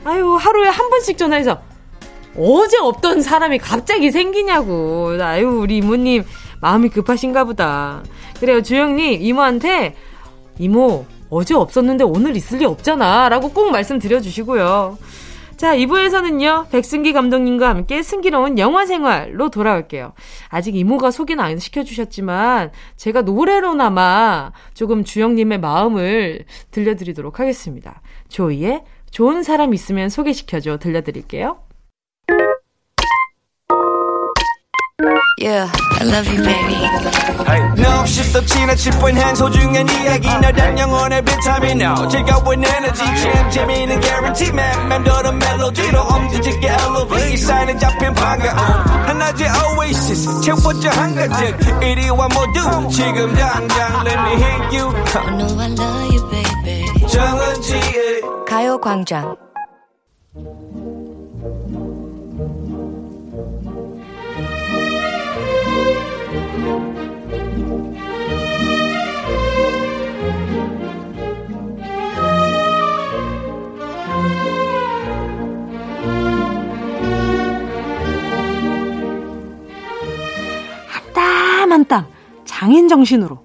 아유, 0.05 0.35
하루에 0.35 0.69
한 0.69 0.89
번씩 0.89 1.19
전화해서, 1.19 1.61
어제 2.39 2.79
없던 2.79 3.23
사람이 3.23 3.59
갑자기 3.59 4.11
생기냐고. 4.11 5.19
아유, 5.21 5.47
우리 5.47 5.79
이모님, 5.79 6.25
마음이 6.61 6.89
급하신가 6.91 7.45
보다. 7.45 8.03
그래요, 8.39 8.63
주영님, 8.63 9.23
이모한테, 9.23 9.95
이모, 10.59 11.07
어제 11.31 11.55
없었는데 11.55 12.05
오늘 12.05 12.37
있을 12.37 12.59
리 12.59 12.65
없잖아. 12.65 13.29
라고 13.29 13.51
꼭 13.51 13.71
말씀드려주시고요. 13.71 14.99
자, 15.57 15.77
2부에서는요, 15.77 16.71
백승기 16.71 17.13
감독님과 17.13 17.69
함께 17.69 18.03
승기로운 18.03 18.59
영화 18.59 18.87
생활로 18.87 19.51
돌아올게요. 19.51 20.15
아직 20.49 20.75
이모가 20.75 21.11
소개는 21.11 21.45
안 21.45 21.59
시켜주셨지만, 21.59 22.71
제가 22.97 23.23
노래로나마 23.23 24.53
조금 24.73 25.05
주영님의 25.05 25.61
마음을 25.61 26.47
들려드리도록 26.71 27.41
하겠습니다. 27.41 28.01
조이의 28.29 28.85
좋은 29.11 29.43
사람 29.43 29.75
있으면 29.75 30.09
소개시켜줘 30.09 30.79
들려드릴게요. 30.79 31.59
Yeah, 35.43 35.73
I 35.73 36.05
love 36.05 36.29
you, 36.29 36.43
baby. 36.45 36.75
Hey. 37.49 37.63
No, 37.79 38.01
없이 38.01 38.31
또 38.31 38.45
지나칠 38.45 38.93
뻔한 38.99 39.35
소중한 39.35 39.89
이야기. 39.89 40.29
너란 40.29 40.79
영혼의 40.79 41.23
비타민 41.25 41.81
O 41.81 42.07
즐거운 42.09 42.63
에너지. 42.63 43.03
참 43.03 43.51
재미있는 43.51 44.03
guarantee 44.03 44.53
man. 44.53 44.89
맴도는 44.89 45.39
멜로디로 45.39 45.99
엄지짓게 45.99 46.69
elevate 46.69 47.37
사인에 47.39 47.79
잡힌 47.79 48.13
반가움 48.13 48.59
하나의 49.09 49.49
oasis. 49.79 50.43
채워져 50.43 50.91
한 50.91 51.15
가득 51.15 51.83
이리와 51.83 52.29
모두 52.29 52.89
지금 52.91 53.35
당장 53.35 54.07
let 54.07 54.19
me 54.21 54.33
hit 54.43 54.77
you. 54.77 54.93
I 54.93 55.37
know 55.39 55.59
I 55.59 55.71
love 55.73 56.15
you, 56.15 56.31
baby. 56.31 57.07
정은지의 57.09 58.21
가요광장 58.47 59.37
한 81.71 81.85
땀 81.85 82.07
장인 82.45 82.89
정신으로 82.89 83.39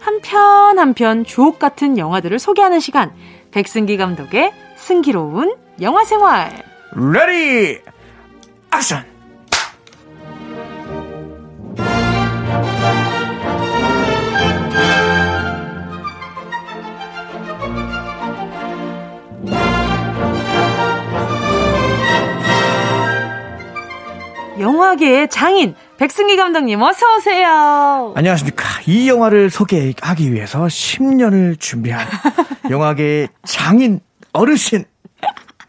한 0.00 0.20
편 0.20 0.78
한 0.78 0.94
편 0.94 1.24
주옥 1.24 1.58
같은 1.58 1.98
영화들을 1.98 2.38
소개하는 2.38 2.80
시간 2.80 3.12
백승기 3.50 3.96
감독의 3.96 4.52
승기로운 4.76 5.56
영화 5.80 6.04
생활. 6.04 6.62
레디! 6.94 7.80
액션! 8.74 9.04
영화계의 24.58 25.28
장인 25.28 25.74
백승기 25.98 26.36
감독님 26.36 26.80
어서 26.82 27.06
오세요. 27.16 28.12
안녕하십니까. 28.14 28.64
이 28.86 29.08
영화를 29.08 29.48
소개하기 29.48 30.32
위해서 30.32 30.64
10년을 30.66 31.58
준비한 31.58 32.06
영화계의 32.70 33.28
장인 33.44 34.00
어르신 34.32 34.84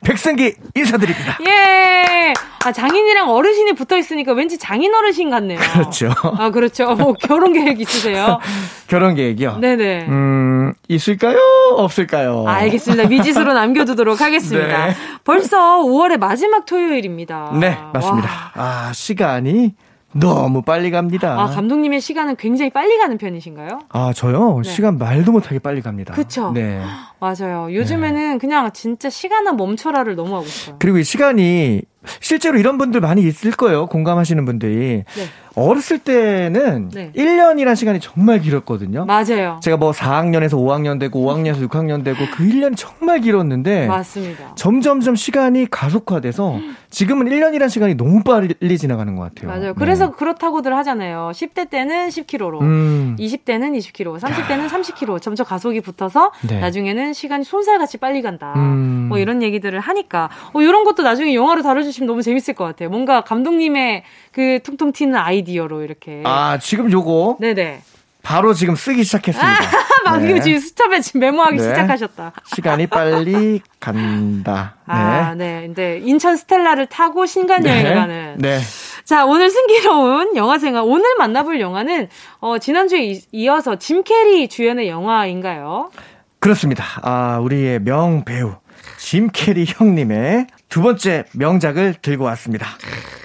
백승기 0.04 0.54
인사드립니다. 0.76 1.38
예. 1.48 2.34
아, 2.66 2.72
장인이랑 2.74 3.30
어르신이 3.30 3.74
붙어 3.74 3.98
있으니까 3.98 4.34
왠지 4.34 4.58
장인 4.58 4.94
어르신 4.94 5.30
같네요. 5.30 5.60
그렇죠. 5.60 6.12
아, 6.38 6.50
그렇죠. 6.50 6.94
뭐 6.96 7.14
결혼 7.14 7.54
계획 7.54 7.80
있으세요? 7.80 8.40
결혼 8.88 9.16
계획이요? 9.16 9.58
네네. 9.60 10.08
음, 10.10 10.74
있을까요? 10.90 11.38
없을까요? 11.78 12.44
아, 12.48 12.56
알겠습니다. 12.56 13.08
미지수로 13.08 13.54
남겨두도록 13.54 14.20
하겠습니다. 14.20 14.88
네. 14.88 14.96
벌써 15.24 15.80
5월의 15.84 16.18
마지막 16.20 16.66
토요일입니다. 16.66 17.54
네, 17.60 17.78
맞습니다. 17.94 18.28
와. 18.56 18.88
아, 18.90 18.92
시간이 18.94 19.74
너무 20.14 20.62
빨리 20.62 20.90
갑니다. 20.90 21.40
아, 21.40 21.48
감독님의 21.48 22.02
시간은 22.02 22.38
굉장히 22.38 22.72
빨리 22.72 22.98
가는 22.98 23.18
편이신가요? 23.18 23.80
아, 23.90 24.14
저요? 24.14 24.62
네. 24.64 24.70
시간 24.70 24.98
말도 24.98 25.32
못하게 25.32 25.60
빨리 25.60 25.82
갑니다. 25.82 26.14
그쵸? 26.14 26.52
네. 26.54 26.82
맞아요. 27.20 27.74
요즘에는 27.74 28.32
네. 28.34 28.38
그냥 28.38 28.72
진짜 28.74 29.10
시간은 29.10 29.58
멈춰라를 29.58 30.16
너무 30.16 30.36
하고 30.36 30.46
있어요. 30.46 30.76
그리고 30.80 30.98
이 30.98 31.04
시간이 31.04 31.82
실제로 32.20 32.58
이런 32.58 32.78
분들 32.78 33.02
많이 33.02 33.22
있을 33.22 33.52
거예요. 33.52 33.88
공감하시는 33.88 34.46
분들이. 34.46 35.04
네. 35.06 35.24
어렸을 35.56 35.98
때는 35.98 36.90
네. 36.94 37.12
1년이라는 37.16 37.76
시간이 37.76 38.00
정말 38.00 38.40
길었거든요. 38.40 39.06
맞아요. 39.06 39.60
제가 39.64 39.76
뭐 39.76 39.92
4학년에서 39.92 40.52
5학년 40.52 41.00
되고 41.00 41.20
5학년에서 41.20 41.68
6학년 41.68 42.04
되고 42.04 42.18
그 42.32 42.44
1년이 42.48 42.76
정말 42.78 43.22
길었는데 43.22 43.88
맞습니다. 43.88 44.54
점점점 44.54 45.16
시간이 45.16 45.68
가속화돼서 45.72 46.60
지금은 46.92 47.28
1년이라는 47.28 47.70
시간이 47.70 47.96
너무 47.96 48.22
빨리 48.24 48.78
지나가는 48.78 49.16
것 49.16 49.24
같아요. 49.24 49.50
맞아요. 49.52 49.74
그래서 49.74 50.06
네. 50.06 50.12
그렇다고들 50.16 50.78
하잖아요. 50.78 51.32
10대 51.34 51.72
때는 51.72 52.10
10km로, 52.10 52.62
음. 52.62 53.16
20대는 53.20 53.76
20km, 53.80 54.20
30대는 54.20 54.70
30km 54.70 55.20
점점 55.20 55.44
가속이 55.44 55.82
붙어서 55.82 56.34
네. 56.48 56.60
나중에는 56.60 57.07
시간이 57.14 57.44
손살같이 57.44 57.98
빨리 57.98 58.22
간다. 58.22 58.54
음. 58.56 59.08
뭐 59.10 59.18
이런 59.18 59.42
얘기들을 59.42 59.80
하니까 59.80 60.30
어, 60.54 60.62
이런 60.62 60.84
것도 60.84 61.04
나중에 61.04 61.34
영화로 61.34 61.62
다뤄주시면 61.62 62.08
너무 62.08 62.22
재밌을 62.22 62.54
것 62.54 62.64
같아요. 62.66 62.90
뭔가 62.90 63.22
감독님의 63.22 64.04
그 64.32 64.60
퉁퉁 64.64 64.92
튀는 64.92 65.16
아이디어로 65.16 65.84
이렇게. 65.84 66.22
아, 66.26 66.58
지금 66.60 66.92
요거. 66.92 67.38
네네. 67.40 67.82
바로 68.28 68.54
지금 68.54 68.76
쓰기 68.76 69.04
시작했습니다. 69.06 69.88
막 70.04 70.22
네. 70.22 70.40
지금 70.42 70.60
스탑에 70.60 71.00
지금 71.02 71.22
메모하기 71.22 71.58
네. 71.58 71.64
시작하셨다. 71.64 72.34
시간이 72.56 72.88
빨리 72.88 73.62
간다. 73.80 74.76
네. 74.88 74.94
아, 74.94 75.36
네. 75.36 75.62
근데 75.62 76.02
인천 76.04 76.36
스텔라를 76.36 76.88
타고 76.88 77.26
시간 77.26 77.62
네. 77.62 77.70
여행을 77.70 77.96
가는. 77.96 78.36
네. 78.38 78.60
자, 79.06 79.26
오늘 79.26 79.50
승기로운 79.50 80.36
영화 80.36 80.60
생활. 80.60 80.84
오늘 80.86 81.16
만나볼 81.18 81.62
영화는 81.62 82.10
어, 82.40 82.58
지난주에 82.58 83.22
이어서 83.32 83.78
짐 83.78 84.04
캐리 84.04 84.50
주연의 84.50 84.90
영화인가요? 84.90 85.92
그렇습니다. 86.40 86.84
아, 87.02 87.40
우리의 87.42 87.80
명 87.80 88.24
배우 88.26 88.56
짐 89.00 89.30
캐리 89.32 89.66
형님의 89.68 90.48
두 90.70 90.82
번째 90.82 91.26
명작을 91.34 91.96
들고 92.02 92.24
왔습니다. 92.26 92.68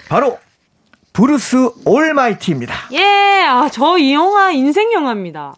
바로 0.09 0.39
브루스 1.13 1.69
올마이티입니다. 1.85 2.73
예, 2.93 3.45
아, 3.47 3.69
저 3.69 3.97
이 3.97 4.13
영화 4.13 4.51
인생 4.51 4.91
영화입니다. 4.93 5.53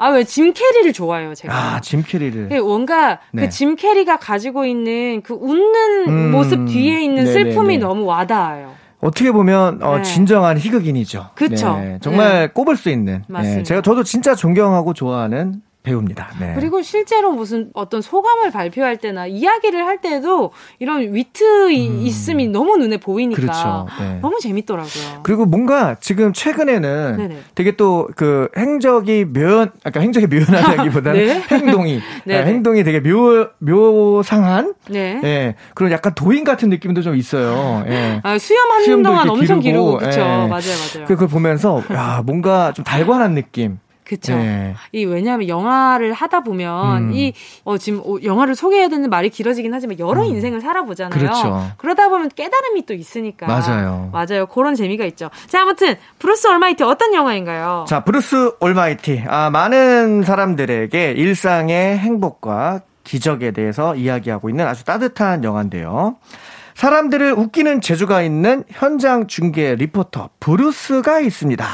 아, 0.00 0.08
왜 0.10 0.24
짐 0.24 0.52
캐리를 0.52 0.92
좋아해요, 0.92 1.34
제가. 1.34 1.54
아, 1.54 1.80
짐 1.80 2.02
캐리를. 2.06 2.48
예, 2.52 2.60
뭔가 2.60 3.16
그 3.32 3.36
네. 3.36 3.42
그짐 3.42 3.76
캐리가 3.76 4.18
가지고 4.18 4.64
있는 4.64 5.22
그 5.22 5.34
웃는 5.34 6.08
음, 6.08 6.30
모습 6.30 6.66
뒤에 6.66 7.02
있는 7.02 7.24
네네네. 7.24 7.32
슬픔이 7.50 7.78
너무 7.78 8.04
와닿아요. 8.04 8.74
어떻게 9.00 9.30
보면 9.32 9.82
어, 9.82 9.96
네. 9.98 10.02
진정한 10.02 10.56
희극인이죠. 10.58 11.30
그렇죠. 11.34 11.76
네, 11.78 11.98
정말 12.00 12.28
네. 12.30 12.46
꼽을 12.48 12.76
수 12.76 12.90
있는. 12.90 13.18
네, 13.18 13.24
맞습니다. 13.28 13.62
제가 13.64 13.82
저도 13.82 14.02
진짜 14.04 14.34
존경하고 14.34 14.94
좋아하는 14.94 15.62
배우입니다. 15.88 16.30
네. 16.40 16.52
그리고 16.54 16.82
실제로 16.82 17.32
무슨 17.32 17.70
어떤 17.74 18.02
소감을 18.02 18.50
발표할 18.50 18.96
때나 18.98 19.26
이야기를 19.26 19.86
할 19.86 20.00
때도 20.00 20.52
이런 20.78 21.14
위트 21.14 21.70
음. 21.70 22.00
있음이 22.02 22.48
너무 22.48 22.76
눈에 22.76 22.98
보이니까 22.98 23.40
그렇죠. 23.40 23.86
네. 24.00 24.18
너무 24.20 24.38
재밌더라고요. 24.40 25.20
그리고 25.22 25.46
뭔가 25.46 25.96
지금 26.00 26.32
최근에는 26.32 27.16
네네. 27.16 27.38
되게 27.54 27.76
또 27.76 28.08
그 28.16 28.48
행적이 28.56 29.24
묘연, 29.26 29.70
아까 29.84 30.00
행적이 30.00 30.26
묘연하다기보다는 30.26 31.20
네? 31.26 31.42
행동이 31.50 32.00
네, 32.24 32.42
행동이 32.42 32.82
되게 32.84 33.00
묘 33.00 33.48
묘상한 33.58 34.74
네. 34.88 35.20
네. 35.22 35.54
그런 35.74 35.92
약간 35.92 36.14
도인 36.14 36.44
같은 36.44 36.68
느낌도 36.68 37.02
좀 37.02 37.14
있어요. 37.16 37.84
예. 37.86 38.20
아, 38.22 38.38
수염 38.38 39.02
한동안 39.02 39.28
엄청 39.30 39.60
기르고 39.60 39.98
그렇죠. 39.98 40.20
예. 40.20 40.24
맞아요, 40.24 40.48
맞아요. 40.48 41.06
그걸 41.06 41.28
보면서 41.28 41.82
야 41.92 42.22
뭔가 42.24 42.72
좀 42.72 42.84
달관한 42.84 43.34
느낌. 43.34 43.78
그쵸. 44.08 44.34
네. 44.34 44.74
이 44.92 45.04
왜냐하면 45.04 45.48
영화를 45.48 46.14
하다 46.14 46.40
보면 46.40 47.10
음. 47.10 47.12
이 47.12 47.34
어, 47.64 47.76
지금 47.76 48.02
영화를 48.24 48.54
소개해야 48.54 48.88
되는 48.88 49.10
말이 49.10 49.28
길어지긴 49.28 49.74
하지만 49.74 49.98
여러 49.98 50.22
음. 50.22 50.28
인생을 50.28 50.62
살아보잖아요. 50.62 51.18
그렇죠. 51.18 51.70
그러다 51.76 52.08
보면 52.08 52.30
깨달음이 52.34 52.86
또 52.86 52.94
있으니까. 52.94 53.46
맞아요. 53.46 54.08
맞아요. 54.12 54.46
그런 54.46 54.74
재미가 54.74 55.04
있죠. 55.06 55.30
자, 55.46 55.62
아무튼 55.62 55.96
브루스 56.18 56.48
올마이티 56.48 56.82
어떤 56.84 57.12
영화인가요? 57.12 57.84
자, 57.86 58.02
브루스 58.02 58.52
올마이티. 58.60 59.24
아, 59.28 59.50
많은 59.50 60.22
사람들에게 60.22 61.12
일상의 61.12 61.98
행복과 61.98 62.80
기적에 63.04 63.50
대해서 63.50 63.94
이야기하고 63.94 64.48
있는 64.48 64.66
아주 64.66 64.84
따뜻한 64.84 65.44
영화인데요. 65.44 66.16
사람들을 66.74 67.32
웃기는 67.32 67.80
재주가 67.80 68.22
있는 68.22 68.62
현장 68.70 69.26
중계 69.26 69.74
리포터 69.74 70.30
브루스가 70.38 71.20
있습니다. 71.20 71.66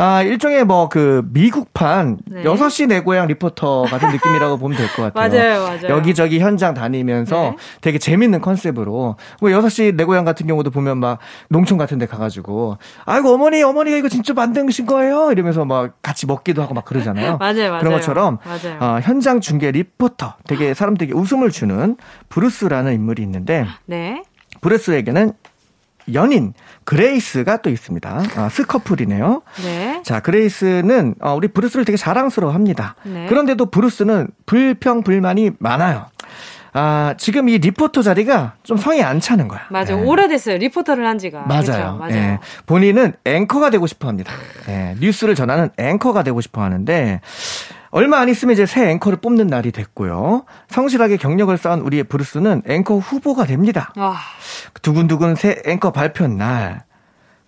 아, 0.00 0.22
일종의 0.22 0.64
뭐 0.64 0.88
그 0.88 1.22
미국판 1.32 2.18
네. 2.26 2.42
6시 2.44 2.86
내 2.86 3.00
고향 3.00 3.26
리포터 3.26 3.82
같은 3.82 4.10
느낌이라고 4.10 4.56
보면 4.58 4.78
될 4.78 4.86
것 4.94 5.12
같아요. 5.12 5.28
맞아요, 5.58 5.62
맞아요. 5.64 5.96
여기저기 5.96 6.38
현장 6.38 6.72
다니면서 6.72 7.40
네. 7.42 7.56
되게 7.80 7.98
재밌는 7.98 8.40
컨셉으로 8.40 9.16
뭐 9.40 9.50
6시 9.50 9.96
내 9.96 10.04
고향 10.04 10.24
같은 10.24 10.46
경우도 10.46 10.70
보면 10.70 10.98
막 10.98 11.18
농촌 11.48 11.76
같은 11.78 11.98
데 11.98 12.06
가가지고 12.06 12.78
아이고 13.04 13.34
어머니, 13.34 13.62
어머니가 13.62 13.96
이거 13.96 14.08
진짜 14.08 14.32
만드신 14.34 14.86
거예요? 14.86 15.32
이러면서 15.32 15.64
막 15.64 16.00
같이 16.00 16.26
먹기도 16.26 16.62
하고 16.62 16.74
막 16.74 16.84
그러잖아요. 16.84 17.36
맞아요, 17.40 17.68
맞아요. 17.70 17.80
그런 17.80 17.92
것처럼 17.92 18.38
맞아요. 18.44 18.78
어, 18.80 19.00
현장 19.02 19.40
중계 19.40 19.70
리포터 19.72 20.34
되게 20.46 20.74
사람들에게 20.74 21.12
웃음을 21.12 21.50
주는 21.50 21.96
브루스라는 22.28 22.92
인물이 22.94 23.20
있는데 23.24 23.66
네. 23.86 24.22
브루스에게는 24.60 25.32
연인 26.14 26.54
그레이스가 26.84 27.58
또 27.58 27.70
있습니다. 27.70 28.22
아, 28.36 28.48
스커플이네요. 28.48 29.42
네. 29.62 30.02
자, 30.04 30.20
그레이스는 30.20 31.14
어, 31.20 31.34
우리 31.34 31.48
브루스를 31.48 31.84
되게 31.84 31.96
자랑스러워합니다. 31.96 32.96
네. 33.04 33.26
그런데도 33.26 33.66
브루스는 33.66 34.28
불평 34.46 35.02
불만이 35.02 35.52
많아요. 35.58 36.06
아, 36.74 37.14
지금 37.18 37.48
이 37.48 37.58
리포터 37.58 38.02
자리가 38.02 38.54
좀 38.62 38.76
성이 38.76 39.02
안 39.02 39.20
차는 39.20 39.48
거야. 39.48 39.62
맞아요. 39.70 39.96
네. 39.96 40.02
오래됐어요. 40.04 40.58
리포터를 40.58 41.06
한 41.06 41.18
지가. 41.18 41.40
맞아요. 41.40 41.62
그렇죠? 41.62 41.96
맞아요. 41.96 42.12
네. 42.12 42.38
본인은 42.66 43.14
앵커가 43.24 43.70
되고 43.70 43.86
싶어 43.86 44.06
합니다. 44.06 44.32
네. 44.66 44.94
뉴스를 45.00 45.34
전하는 45.34 45.70
앵커가 45.78 46.22
되고 46.22 46.40
싶어 46.40 46.62
하는데 46.62 47.20
얼마 47.90 48.18
안 48.18 48.28
있으면 48.28 48.52
이제 48.52 48.66
새 48.66 48.90
앵커를 48.90 49.18
뽑는 49.18 49.46
날이 49.46 49.72
됐고요. 49.72 50.44
성실하게 50.68 51.16
경력을 51.16 51.56
쌓은 51.56 51.80
우리의 51.80 52.04
브루스는 52.04 52.62
앵커 52.66 52.98
후보가 52.98 53.46
됩니다. 53.46 53.92
와. 53.96 54.16
두근두근 54.82 55.34
새 55.34 55.62
앵커 55.64 55.90
발표 55.92 56.26
날. 56.26 56.84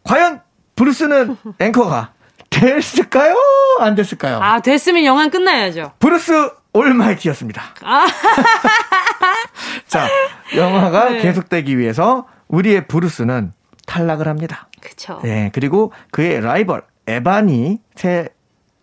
과연 0.05 0.41
브루스는 0.77 1.37
앵커가 1.61 2.13
됐을까요? 2.49 3.37
안 3.81 3.95
됐을까요? 3.95 4.41
아, 4.43 4.61
됐으면 4.61 5.05
영화 5.05 5.29
끝나야죠. 5.29 5.93
브루스 5.99 6.51
올마이티였습니다. 6.73 7.63
아. 7.83 8.07
자, 9.87 10.09
영화가 10.57 11.11
네. 11.11 11.19
계속되기 11.21 11.79
위해서 11.79 12.27
우리의 12.49 12.87
브루스는 12.89 13.53
탈락을 13.87 14.29
합니다. 14.29 14.69
그쵸. 14.81 15.21
네, 15.23 15.51
그리고 15.53 15.93
그의 16.13 16.41
라이벌 16.41 16.83
에반이 17.07 17.79
새 17.97 18.29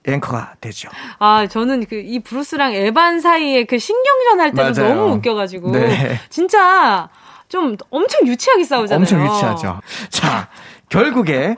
앵커가 0.08 0.54
되죠. 0.62 0.90
아, 1.20 1.48
저는 1.48 1.86
그 1.86 1.96
이 1.98 2.20
브루스랑 2.20 2.74
에반 2.74 3.20
사이에 3.20 3.66
그 3.66 3.78
신경전 3.78 4.40
할 4.40 4.52
때도 4.52 4.82
맞아요. 4.82 4.96
너무 4.96 5.14
웃겨가지고. 5.16 5.72
네. 5.72 6.20
진짜 6.30 7.10
좀 7.50 7.76
엄청 7.90 8.26
유치하게 8.28 8.64
싸우잖아요. 8.64 9.00
엄청 9.02 9.22
유치하죠. 9.26 9.82
자, 10.10 10.50
결국에 10.90 11.56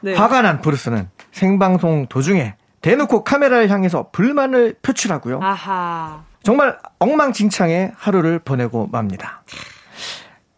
네. 0.00 0.14
화가 0.14 0.42
난 0.42 0.60
브루스는 0.60 1.08
생방송 1.32 2.06
도중에 2.08 2.54
대놓고 2.80 3.22
카메라를 3.24 3.70
향해서 3.70 4.08
불만을 4.10 4.74
표출하고요. 4.82 5.40
아하. 5.42 6.24
정말 6.42 6.78
엉망진창의 6.98 7.92
하루를 7.96 8.40
보내고 8.40 8.88
맙니다. 8.90 9.42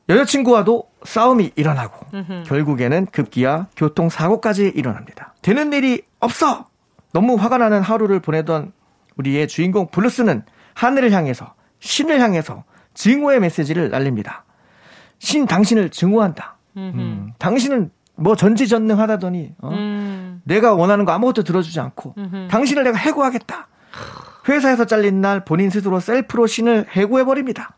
여자친구와도 0.09 0.85
싸움이 1.05 1.53
일어나고 1.57 2.07
음흠. 2.15 2.43
결국에는 2.47 3.07
급기야 3.07 3.67
교통사고까지 3.77 4.73
일어납니다. 4.75 5.35
되는 5.43 5.73
일이 5.73 6.03
없어! 6.21 6.67
너무 7.15 7.37
화가 7.37 7.59
나는 7.59 7.81
하루를 7.81 8.19
보내던 8.19 8.73
우리의 9.17 9.47
주인공 9.47 9.87
블루스는 9.87 10.43
하늘을 10.75 11.13
향해서 11.13 11.55
신을 11.79 12.21
향해서 12.21 12.65
증오의 12.93 13.39
메시지를 13.39 13.89
날립니다. 13.91 14.45
신 15.21 15.47
당신을 15.47 15.91
증오한다. 15.91 16.57
음, 16.77 17.33
당신은 17.39 17.93
뭐 18.17 18.35
전지전능하다더니 18.35 19.55
어? 19.63 19.69
음. 19.71 20.43
내가 20.43 20.75
원하는 20.75 21.05
거 21.05 21.13
아무것도 21.13 21.45
들어주지 21.45 21.79
않고 21.79 22.17
음흠. 22.19 22.49
당신을 22.51 22.83
내가 22.83 22.99
해고하겠다. 22.99 23.69
회사에서 24.49 24.85
잘린 24.85 25.21
날 25.21 25.45
본인 25.45 25.71
스스로 25.71 26.01
셀프로 26.01 26.49
신을 26.49 26.87
해고해 26.91 27.25
버립니다. 27.25 27.77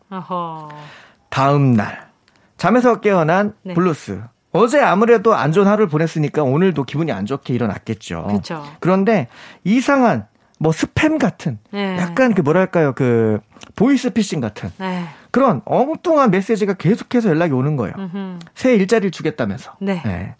다음 1.28 1.74
날 1.74 2.08
잠에서 2.56 3.00
깨어난 3.00 3.54
네. 3.62 3.74
브루스 3.74 4.22
어제 4.56 4.80
아무래도 4.80 5.34
안 5.34 5.52
좋은 5.52 5.66
하루를 5.66 5.88
보냈으니까 5.88 6.42
오늘도 6.42 6.84
기분이 6.84 7.12
안 7.12 7.26
좋게 7.26 7.54
일어났겠죠. 7.54 8.28
그쵸. 8.30 8.64
그런데 8.80 9.28
이상한 9.64 10.26
뭐 10.58 10.72
스팸 10.72 11.18
같은 11.18 11.58
네. 11.70 11.98
약간 11.98 12.34
그 12.34 12.40
뭐랄까요 12.40 12.94
그 12.94 13.40
보이스 13.74 14.10
피싱 14.10 14.40
같은 14.40 14.70
네. 14.78 15.04
그런 15.30 15.60
엉뚱한 15.66 16.30
메시지가 16.30 16.74
계속해서 16.74 17.28
연락이 17.28 17.52
오는 17.52 17.76
거예요. 17.76 17.94
음흠. 17.98 18.38
새 18.54 18.74
일자리를 18.74 19.10
주겠다면서. 19.10 19.72
네. 19.80 20.02
네. 20.04 20.34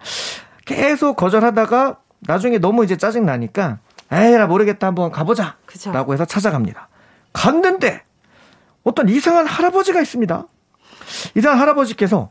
계속 0.64 1.16
거절하다가 1.16 1.98
나중에 2.20 2.58
너무 2.58 2.84
이제 2.84 2.96
짜증 2.96 3.26
나니까 3.26 3.78
에이라 4.10 4.46
모르겠다 4.46 4.86
한번 4.86 5.10
가보자. 5.10 5.56
그쵸. 5.66 5.92
라고 5.92 6.14
해서 6.14 6.24
찾아갑니다. 6.24 6.88
갔는데 7.32 8.02
어떤 8.84 9.08
이상한 9.08 9.46
할아버지가 9.46 10.00
있습니다. 10.00 10.44
이상한 11.34 11.60
할아버지께서 11.60 12.30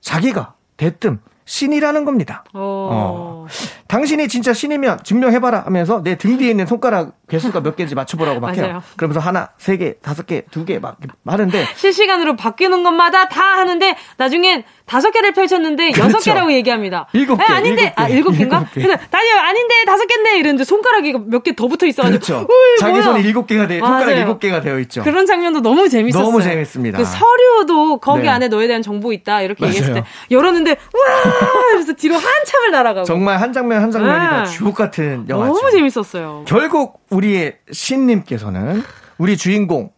자기가 0.00 0.54
대뜸 0.82 1.18
신이라는 1.44 2.04
겁니다. 2.04 2.44
어. 2.54 3.46
당신이 3.88 4.28
진짜 4.28 4.52
신이면 4.52 5.00
증명해봐라 5.04 5.62
하면서 5.66 6.02
내 6.02 6.16
등 6.16 6.36
뒤에 6.38 6.50
있는 6.50 6.66
손가락 6.66 7.12
개수가 7.28 7.60
몇 7.62 7.74
개인지 7.76 7.94
맞춰보라고 7.94 8.38
막 8.40 8.56
해요. 8.56 8.82
그러면서 8.96 9.18
하나, 9.20 9.48
세 9.58 9.76
개, 9.76 9.94
다섯 10.02 10.26
개, 10.26 10.42
두 10.50 10.64
개 10.64 10.78
막 10.78 10.96
하는데 11.26 11.66
실시간으로 11.76 12.36
바뀌는 12.36 12.82
것마다 12.84 13.28
다 13.28 13.42
하는데 13.42 13.96
나중엔 14.16 14.62
다섯 14.86 15.10
개를 15.10 15.32
펼쳤는데. 15.32 15.90
여섯 15.92 16.08
그렇죠. 16.08 16.24
개라고 16.24 16.52
얘기합니다. 16.52 17.06
일곱 17.14 17.38
개. 17.38 17.44
아닌데, 17.44 17.82
일곱 17.82 17.94
개. 17.96 18.02
아, 18.02 18.08
일곱 18.08 18.32
개인가? 18.32 18.66
그래서, 18.74 18.92
아니, 19.12 19.30
아닌데, 19.32 19.74
다섯 19.86 20.04
개인데, 20.06 20.38
이러는데 20.38 20.64
손가락이 20.64 21.14
몇 21.26 21.42
개 21.42 21.52
더 21.54 21.66
붙어 21.68 21.86
있어가지고. 21.86 22.20
그렇죠. 22.20 22.48
자기 22.78 22.92
뭐야? 22.92 23.02
손이 23.04 23.22
일곱 23.22 23.46
개가 23.46 23.66
돼, 23.68 23.78
손가락 23.78 24.10
일곱 24.12 24.38
개가 24.40 24.60
되어 24.60 24.78
있죠. 24.80 25.02
그런 25.02 25.24
장면도 25.24 25.60
너무 25.62 25.88
재밌었어요. 25.88 26.22
너무 26.24 26.42
재밌습니다. 26.42 26.98
그 26.98 27.04
서류도 27.04 27.98
거기 27.98 28.22
네. 28.22 28.28
안에 28.28 28.48
너에 28.48 28.66
대한 28.66 28.82
정보 28.82 29.12
있다, 29.14 29.40
이렇게 29.42 29.60
맞아요. 29.64 29.70
얘기했을 29.74 29.94
때, 29.94 30.04
열었는데, 30.30 30.70
와! 30.70 31.31
그래서 31.72 31.92
뒤로 31.94 32.14
한참을 32.16 32.70
날아가고. 32.70 33.04
정말 33.04 33.40
한 33.40 33.52
장면 33.52 33.82
한 33.82 33.90
장면이 33.90 34.18
네. 34.24 34.28
다 34.28 34.44
주옥 34.44 34.74
같은 34.74 35.26
영화죠. 35.28 35.52
너무 35.54 35.70
재밌었어요. 35.70 36.44
결국 36.46 37.00
우리의 37.10 37.58
신님께서는 37.70 38.82
우리 39.18 39.36
주인공, 39.36 39.90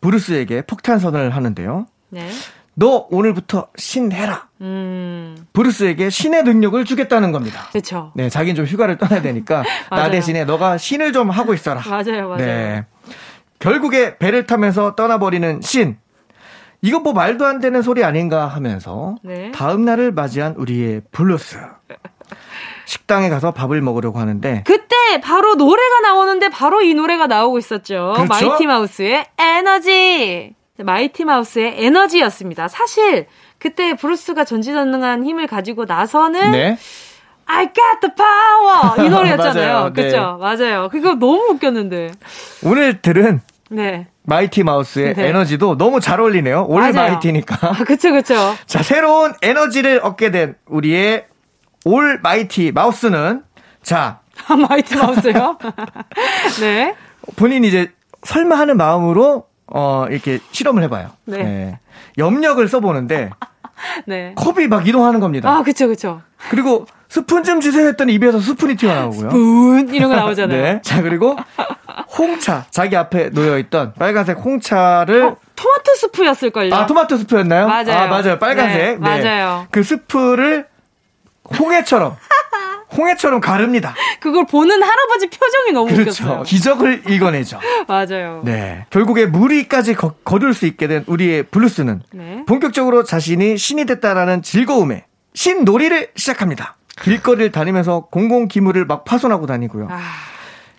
브루스에게 0.00 0.62
폭탄선언을 0.62 1.30
하는데요. 1.30 1.86
네. 2.10 2.28
너 2.74 3.06
오늘부터 3.10 3.68
신해라. 3.76 4.48
음. 4.60 5.36
브루스에게 5.52 6.10
신의 6.10 6.42
능력을 6.42 6.84
주겠다는 6.84 7.30
겁니다. 7.32 7.68
그렇죠. 7.70 8.10
네, 8.14 8.28
자기는 8.28 8.56
좀 8.56 8.64
휴가를 8.66 8.98
떠나야 8.98 9.22
되니까 9.22 9.62
나 9.90 10.10
대신에 10.10 10.44
너가 10.44 10.76
신을 10.76 11.12
좀 11.12 11.30
하고 11.30 11.54
있어라. 11.54 11.82
맞아요, 11.88 12.28
맞아요. 12.28 12.36
네. 12.36 12.84
결국에 13.60 14.18
배를 14.18 14.46
타면서 14.46 14.94
떠나버리는 14.96 15.60
신. 15.62 15.96
이거 16.84 17.00
뭐 17.00 17.14
말도 17.14 17.46
안 17.46 17.60
되는 17.60 17.80
소리 17.80 18.04
아닌가 18.04 18.46
하면서 18.46 19.14
네. 19.22 19.50
다음 19.52 19.86
날을 19.86 20.12
맞이한 20.12 20.54
우리의 20.58 21.00
브루스. 21.12 21.56
식당에 22.84 23.30
가서 23.30 23.52
밥을 23.52 23.80
먹으려고 23.80 24.18
하는데 24.18 24.62
그때 24.66 24.94
바로 25.22 25.54
노래가 25.54 26.00
나오는데 26.00 26.50
바로 26.50 26.82
이 26.82 26.92
노래가 26.92 27.26
나오고 27.26 27.56
있었죠. 27.58 28.12
그렇죠? 28.16 28.28
마이티 28.28 28.66
마우스의 28.66 29.24
에너지. 29.38 30.54
마이티 30.76 31.24
마우스의 31.24 31.82
에너지였습니다. 31.86 32.68
사실 32.68 33.28
그때 33.58 33.94
브루스가 33.96 34.44
전지전능한 34.44 35.24
힘을 35.24 35.46
가지고 35.46 35.86
나서는 35.86 36.50
네. 36.50 36.76
I 37.46 37.66
got 37.72 38.00
the 38.02 38.14
power 38.14 39.06
이 39.06 39.08
노래였잖아요. 39.08 39.92
그렇죠? 39.94 40.36
맞아요. 40.38 40.90
그거 40.90 41.14
너무 41.14 41.46
웃겼는데. 41.54 42.12
오늘 42.62 43.00
들은 43.00 43.40
네. 43.70 44.06
마이티 44.24 44.62
마우스의 44.62 45.14
네. 45.14 45.28
에너지도 45.28 45.76
너무 45.76 46.00
잘 46.00 46.20
어울리네요. 46.20 46.66
올 46.68 46.80
맞아요. 46.80 47.10
mighty니까. 47.12 47.58
아, 47.68 47.84
그쵸, 47.84 48.12
그쵸. 48.12 48.34
자, 48.66 48.82
새로운 48.82 49.32
에너지를 49.42 50.00
얻게 50.02 50.30
된 50.30 50.54
우리의 50.66 51.26
almighty 51.84 52.72
마우스는 52.72 53.42
자. 53.82 54.20
마이티 54.68 54.96
마우스요? 54.96 55.58
네. 56.60 56.94
본인이 57.36 57.68
이제 57.68 57.90
설마 58.22 58.56
하는 58.58 58.76
마음으로 58.76 59.46
어, 59.66 60.06
이렇게 60.10 60.38
실험을 60.52 60.82
해봐요. 60.84 61.10
네. 61.24 61.42
네. 61.42 61.78
염력을 62.18 62.66
써보는데, 62.68 63.30
네. 64.06 64.34
컵이 64.36 64.68
막 64.68 64.86
이동하는 64.86 65.20
겁니다. 65.20 65.50
아, 65.50 65.62
그쵸, 65.62 65.88
그쵸. 65.88 66.20
그리고 66.50 66.86
스푼 67.14 67.44
좀 67.44 67.60
주세요 67.60 67.86
했더니 67.86 68.12
입에서 68.14 68.40
스푼이 68.40 68.74
튀어나오고요. 68.74 69.30
스푼 69.30 69.94
이런 69.94 70.10
거 70.10 70.16
나오잖아요. 70.16 70.62
네. 70.62 70.80
자 70.82 71.00
그리고 71.00 71.36
홍차 72.18 72.66
자기 72.70 72.96
앞에 72.96 73.30
놓여 73.30 73.56
있던 73.58 73.94
빨간색 73.94 74.38
홍차를 74.38 75.22
어, 75.22 75.36
토마토 75.54 75.94
스프였을걸요. 75.94 76.74
아 76.74 76.86
토마토 76.86 77.16
스프였나요? 77.18 77.68
맞아요. 77.68 77.92
아 77.92 78.06
맞아요. 78.08 78.38
빨간색. 78.40 78.98
네, 78.98 78.98
네. 78.98 79.22
맞아요. 79.22 79.68
그 79.70 79.84
스프를 79.84 80.66
홍해처럼 81.56 82.16
홍해처럼 82.96 83.40
가릅니다. 83.40 83.94
그걸 84.18 84.44
보는 84.46 84.82
할아버지 84.82 85.28
표정이 85.30 85.70
너무 85.72 85.94
그렇죠. 85.94 86.24
웃겼어요. 86.24 86.42
기적을 86.42 87.02
읽어내죠. 87.08 87.60
맞아요. 87.86 88.42
네. 88.44 88.86
결국에 88.90 89.26
무리까지 89.26 89.94
거, 89.94 90.14
거둘 90.24 90.52
수 90.52 90.66
있게 90.66 90.88
된 90.88 91.04
우리의 91.06 91.44
블루스는 91.44 92.02
네. 92.12 92.42
본격적으로 92.48 93.04
자신이 93.04 93.56
신이 93.56 93.84
됐다라는 93.84 94.42
즐거움에 94.42 95.04
신놀이를 95.34 96.08
시작합니다. 96.16 96.74
길거리를 97.02 97.50
다니면서 97.52 98.06
공공 98.10 98.48
기물을 98.48 98.84
막 98.86 99.04
파손하고 99.04 99.46
다니고요. 99.46 99.88
아... 99.90 100.00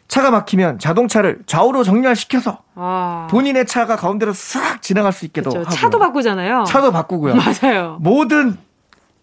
차가 0.08 0.32
막히면 0.32 0.80
자동차를 0.80 1.39
좌우로 1.45 1.84
정렬시켜서 1.84 2.60
아... 2.75 3.28
본인의 3.30 3.65
차가 3.65 3.95
가운데로 3.95 4.34
싹 4.34 4.82
지나갈 4.82 5.12
수 5.12 5.25
있게도 5.25 5.49
그렇죠. 5.49 5.67
하고 5.67 5.75
차도 5.75 5.99
바꾸잖아요. 5.99 6.63
차도 6.65 6.91
바꾸고요. 6.91 7.36
맞아요. 7.62 7.97
모든 7.99 8.58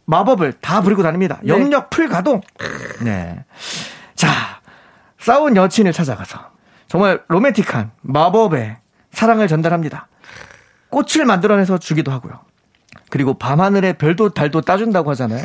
마법을 0.04 0.54
다 0.60 0.80
부리고 0.80 1.02
다닙니다. 1.02 1.38
네. 1.42 1.48
영역 1.48 1.90
풀 1.90 2.08
가동. 2.08 2.40
네. 3.02 3.44
자, 4.14 4.28
싸운 5.18 5.56
여친을 5.56 5.92
찾아가서 5.92 6.38
정말 6.88 7.22
로맨틱한 7.28 7.92
마법의 8.02 8.76
사랑을 9.12 9.48
전달합니다. 9.48 10.08
꽃을 10.90 11.24
만들어내서 11.24 11.78
주기도 11.78 12.12
하고요. 12.12 12.40
그리고 13.12 13.34
밤하늘에 13.34 13.92
별도 13.92 14.30
달도 14.30 14.62
따준다고 14.62 15.10
하잖아요. 15.10 15.44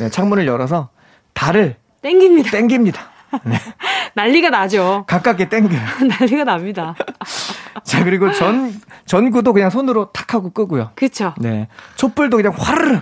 네, 0.00 0.10
창문을 0.10 0.46
열어서 0.46 0.90
달을 1.32 1.76
땡깁니다. 2.02 2.50
땡깁니다. 2.50 3.00
네. 3.44 3.56
난리가 4.14 4.50
나죠. 4.50 5.04
가깝게 5.06 5.48
땡겨요. 5.48 5.80
난리가 6.20 6.44
납니다. 6.44 6.94
자, 7.84 8.04
그리고 8.04 8.30
전, 8.32 8.78
전구도 9.06 9.54
그냥 9.54 9.70
손으로 9.70 10.10
탁 10.12 10.34
하고 10.34 10.50
끄고요. 10.50 10.90
그쵸. 10.94 11.32
네. 11.38 11.68
촛불도 11.96 12.36
그냥 12.36 12.52
화르르 12.54 13.00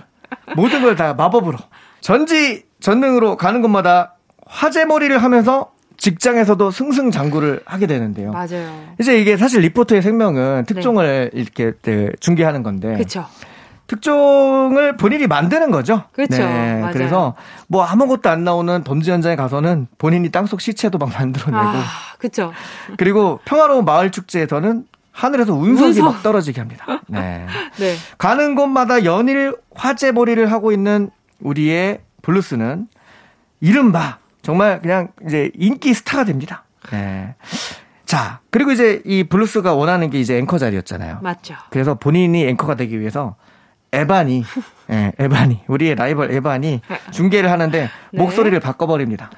모든 0.55 0.83
걸 0.83 0.94
다 0.94 1.14
마법으로 1.14 1.59
전지 2.00 2.66
전능으로 2.79 3.37
가는 3.37 3.62
곳마다 3.62 4.14
화제머리를 4.46 5.20
하면서 5.20 5.72
직장에서도 5.96 6.70
승승장구를 6.70 7.62
하게 7.64 7.88
되는데요. 7.88 8.31
맞아요. 8.31 8.94
이제 9.00 9.18
이게 9.18 9.37
사실 9.37 9.61
리포터의 9.62 10.03
생명은 10.03 10.66
특종을 10.66 11.31
네. 11.35 11.40
이렇게 11.40 11.72
네, 11.83 12.11
중계하는 12.20 12.62
건데. 12.62 12.92
그렇죠. 12.94 13.27
특종을 13.87 14.97
본인이 14.97 15.27
만드는 15.27 15.70
거죠. 15.70 16.05
그렇죠. 16.12 16.38
네. 16.38 16.81
맞아요. 16.81 16.92
그래서 16.92 17.35
뭐 17.68 17.85
아무것도 17.85 18.31
안 18.31 18.44
나오는 18.44 18.83
덤지 18.83 19.11
현장에 19.11 19.37
가서는 19.37 19.88
본인이 19.99 20.31
땅속 20.31 20.61
시체도 20.61 20.99
막 20.99 21.11
만들어내고. 21.12 21.57
아, 21.62 21.83
그렇죠. 22.18 22.53
그리고 22.97 23.40
평화로운 23.44 23.85
마을 23.85 24.11
축제에서는 24.11 24.87
하늘에서 25.12 25.55
운석이 25.55 26.01
운석. 26.01 26.05
막 26.05 26.23
떨어지게 26.23 26.61
합니다. 26.61 26.87
네. 27.07 27.47
네. 27.79 27.94
가는 28.18 28.55
곳마다 28.55 29.05
연일 29.05 29.55
화제몰이를 29.75 30.51
하고 30.51 30.73
있는 30.73 31.11
우리의 31.40 32.01
브루스는 32.22 32.88
이른바 33.61 34.18
정말 34.42 34.81
그냥 34.81 35.09
이제 35.27 35.51
인기 35.55 35.94
스타가 35.94 36.25
됩니다. 36.25 36.64
네. 36.90 37.35
자, 38.07 38.40
그리고 38.51 38.73
이제 38.73 39.03
이 39.05 39.25
브루스가 39.24 39.74
원하는 39.75 40.11
게 40.11 40.20
이제 40.20 40.37
앵커 40.37 40.59
자리였잖아요. 40.59 41.20
맞죠. 41.23 41.55
그래서 41.70 41.94
본인이 41.94 42.47
앵커가 42.47 42.75
되기 42.75 42.99
위해서 43.01 43.37
에반이, 43.94 44.44
예, 44.90 45.12
에반이, 45.18 45.61
우리의 45.66 45.94
라이벌 45.94 46.33
에반이 46.33 46.80
중계를 47.11 47.50
하는데 47.50 47.88
네. 48.12 48.18
목소리를 48.18 48.59
바꿔버립니다. 48.61 49.30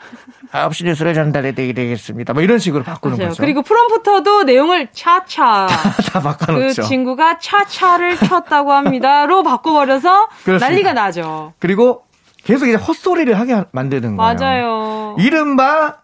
9시 0.52 0.84
뉴스를 0.86 1.14
전달해 1.14 1.52
드리겠습니다. 1.52 2.32
뭐 2.32 2.42
이런 2.42 2.58
식으로 2.58 2.82
바꾸는 2.84 3.16
맞아요. 3.18 3.28
거죠. 3.30 3.42
그리고 3.42 3.62
프롬프터도 3.62 4.44
내용을 4.44 4.88
차차. 4.92 5.66
다, 5.70 5.92
다 6.12 6.20
바꿔놓죠. 6.20 6.82
그 6.82 6.88
친구가 6.88 7.38
차차를 7.38 8.16
쳤다고 8.16 8.72
합니다.로 8.72 9.42
바꿔버려서 9.44 10.28
그렇습니다. 10.44 10.66
난리가 10.68 10.92
나죠. 10.94 11.52
그리고 11.58 12.02
계속 12.44 12.66
이제 12.66 12.76
헛소리를 12.76 13.38
하게 13.38 13.64
만드는 13.72 14.16
거예요. 14.16 14.34
맞아요. 14.38 15.16
이른바 15.18 15.96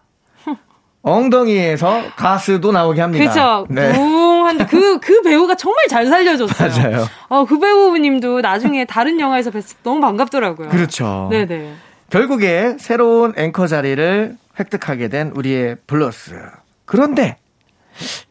엉덩이에서 1.03 2.01
가스도 2.15 2.71
나오게 2.71 3.01
합니다. 3.01 3.23
그렇죠. 3.31 3.67
네. 3.69 3.91
붕한데 3.91 4.65
그, 4.65 4.99
그 5.03 5.21
배우가 5.21 5.55
정말 5.55 5.85
잘 5.89 6.07
살려줬어요. 6.07 6.69
맞아요. 6.69 7.07
어, 7.27 7.45
그 7.45 7.59
배우님도 7.59 8.41
나중에 8.41 8.85
다른 8.85 9.19
영화에서 9.19 9.51
뵀을 9.51 9.69
때 9.69 9.75
너무 9.83 9.99
반갑더라고요. 9.99 10.69
그렇죠. 10.69 11.27
네네. 11.29 11.73
결국에 12.09 12.77
새로운 12.79 13.33
앵커 13.37 13.67
자리를 13.67 14.37
획득하게 14.59 15.09
된 15.09 15.31
우리의 15.35 15.75
블러스. 15.87 16.35
그런데 16.85 17.37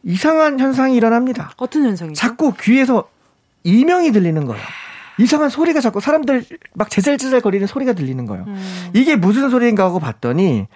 이상한 0.03 0.59
현상이 0.59 0.95
일어납니다. 0.95 1.51
어떤 1.57 1.83
현상이죠? 1.85 2.19
자꾸 2.19 2.53
귀에서 2.59 3.07
이명이 3.63 4.11
들리는 4.11 4.45
거예요. 4.45 4.63
이상한 5.19 5.49
소리가 5.49 5.79
자꾸 5.79 6.01
사람들 6.01 6.43
막 6.73 6.89
제잘제잘 6.89 7.41
거리는 7.41 7.67
소리가 7.67 7.93
들리는 7.93 8.25
거예요. 8.25 8.45
음. 8.47 8.89
이게 8.93 9.15
무슨 9.15 9.49
소리인가 9.51 9.83
하고 9.83 9.99
봤더니 9.99 10.67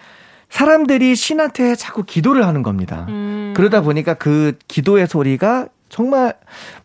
사람들이 0.49 1.15
신한테 1.15 1.75
자꾸 1.75 2.03
기도를 2.03 2.47
하는 2.47 2.63
겁니다. 2.63 3.05
음. 3.10 3.53
그러다 3.55 3.81
보니까 3.81 4.13
그 4.13 4.57
기도의 4.67 5.07
소리가 5.07 5.67
정말 5.89 6.36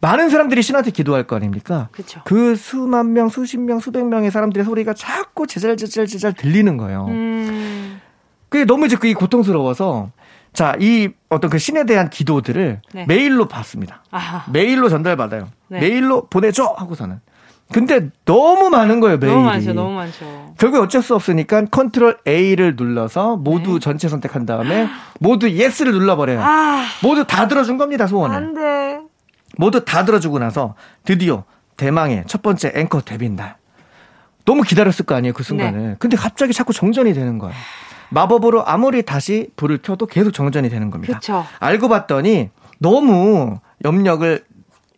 많은 0.01 0.31
사람들이 0.31 0.63
신한테 0.63 0.91
기도할 0.91 1.27
거 1.27 1.37
아닙니까? 1.37 1.89
그쵸. 1.93 2.21
그 2.25 2.55
수만 2.55 3.13
명, 3.13 3.29
수십 3.29 3.59
명, 3.59 3.81
수백 3.81 4.05
명의 4.07 4.31
사람들의 4.31 4.65
소리가 4.65 4.95
자꾸 4.95 5.47
재잘재잘재잘 5.47 6.35
들리는 6.35 6.77
거예요. 6.77 7.07
음. 7.09 8.01
그게 8.49 8.65
너무 8.65 8.87
이제 8.87 8.97
그게 8.97 9.15
고통스러워서 9.15 10.11
자, 10.53 10.77
이 10.79 11.09
어떤 11.31 11.51
그 11.51 11.59
신에 11.59 11.85
대한 11.85 12.11
기도들을 12.11 12.81
네. 12.93 13.07
메일로 13.07 13.49
받습니다. 13.49 14.05
아하. 14.11 14.45
메일로 14.53 14.91
전달받아요. 14.91 15.49
네. 15.69 15.81
메일로 15.81 16.27
보내줘! 16.27 16.75
하고서는. 16.77 17.21
근데 17.73 18.11
너무 18.25 18.71
많은 18.71 19.01
거예요, 19.01 19.19
메일이. 19.19 19.35
너무 19.35 19.47
많죠, 19.47 19.73
너무 19.73 19.95
많죠. 19.95 20.55
결국 20.59 20.83
어쩔 20.83 21.03
수 21.03 21.15
없으니까 21.15 21.65
컨트롤 21.67 22.19
A를 22.27 22.77
눌러서 22.77 23.37
모두 23.37 23.75
네. 23.75 23.79
전체 23.81 24.09
선택한 24.09 24.47
다음에 24.47 24.89
모두 25.19 25.51
예스를 25.51 25.93
눌러버려요. 25.93 26.41
아, 26.43 26.85
모두 27.03 27.25
다 27.27 27.49
들어준 27.49 27.79
겁니다, 27.79 28.07
소원을. 28.07 28.37
안 28.37 28.55
돼. 28.55 29.01
모두 29.57 29.85
다 29.85 30.05
들어주고 30.05 30.39
나서 30.39 30.75
드디어 31.05 31.45
대망의 31.77 32.25
첫 32.27 32.43
번째 32.43 32.73
앵커 32.75 33.01
데뷔 33.01 33.29
날. 33.29 33.57
너무 34.45 34.63
기다렸을 34.63 35.05
거 35.07 35.15
아니에요, 35.15 35.33
그 35.33 35.43
순간을. 35.43 35.81
네. 35.81 35.97
근데 35.99 36.17
갑자기 36.17 36.53
자꾸 36.53 36.73
정전이 36.73 37.15
되는 37.15 37.39
거예요. 37.39 37.55
마법으로 38.11 38.67
아무리 38.67 39.03
다시 39.03 39.49
불을 39.57 39.79
켜도 39.83 40.07
계속 40.07 40.33
정전이 40.33 40.69
되는 40.69 40.91
겁니다. 40.91 41.15
그쵸. 41.15 41.47
알고 41.61 41.89
봤더니 41.89 42.51
너무 42.79 43.59
염력을 43.85 44.45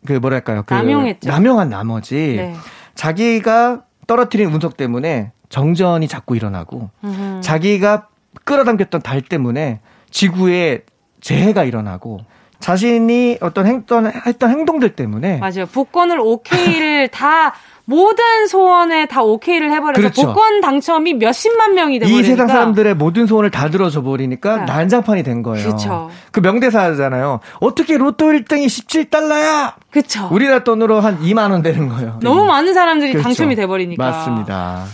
그 0.06 0.12
뭐랄까요? 0.12 0.62
그 0.64 0.74
남용했죠. 0.74 1.28
남용한 1.28 1.68
나머지 1.68 2.34
네. 2.36 2.54
자기가 2.94 3.84
떨어뜨린 4.06 4.52
운석 4.52 4.76
때문에 4.76 5.32
정전이 5.48 6.08
자꾸 6.08 6.36
일어나고 6.36 6.90
음흠. 7.02 7.40
자기가 7.40 8.08
끌어당겼던 8.44 9.02
달 9.02 9.22
때문에 9.22 9.80
지구에 10.10 10.82
재해가 11.20 11.64
일어나고 11.64 12.20
자신이 12.64 13.36
어떤 13.42 13.66
행던 13.66 14.10
했던 14.26 14.48
행동들 14.48 14.96
때문에 14.96 15.36
맞아요. 15.36 15.66
복권을 15.70 16.18
오케이를 16.18 17.08
다 17.12 17.52
모든 17.84 18.46
소원에 18.48 19.04
다 19.04 19.22
오케이를 19.22 19.70
해버려서 19.70 20.00
그렇죠. 20.00 20.28
복권 20.28 20.62
당첨이 20.62 21.12
몇십만 21.12 21.74
명이 21.74 21.98
돼버리니까 21.98 22.20
이 22.20 22.24
세상 22.24 22.48
사람들의 22.48 22.94
모든 22.94 23.26
소원을 23.26 23.50
다 23.50 23.68
들어줘 23.68 24.02
버리니까 24.02 24.56
네. 24.60 24.64
난장판이 24.64 25.22
된 25.24 25.42
거예요. 25.42 25.66
그렇죠. 25.66 26.10
그 26.30 26.40
명대사잖아요. 26.40 27.40
어떻게 27.60 27.98
로또 27.98 28.32
1등이 28.32 28.64
17달러야? 28.64 29.74
그렇죠. 29.90 30.30
우리나라 30.32 30.64
돈으로 30.64 31.00
한 31.00 31.20
2만 31.20 31.50
원 31.50 31.60
되는 31.60 31.90
거예요. 31.90 32.18
너무 32.22 32.40
네. 32.40 32.48
많은 32.48 32.72
사람들이 32.72 33.12
그렇죠. 33.12 33.24
당첨이 33.24 33.56
돼버리니까 33.56 34.02
맞습니다. 34.02 34.84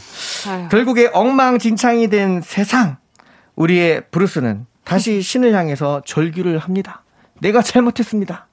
아유. 0.49 0.69
결국에 0.73 1.09
엉망진창이 1.13 2.09
된 2.09 2.41
세상 2.43 2.97
우리의 3.55 4.03
브루스는 4.11 4.67
다시 4.83 5.23
신을 5.23 5.55
향해서 5.55 6.03
절규를 6.05 6.59
합니다. 6.59 7.05
내가 7.41 7.63
잘못했습니다. 7.63 8.47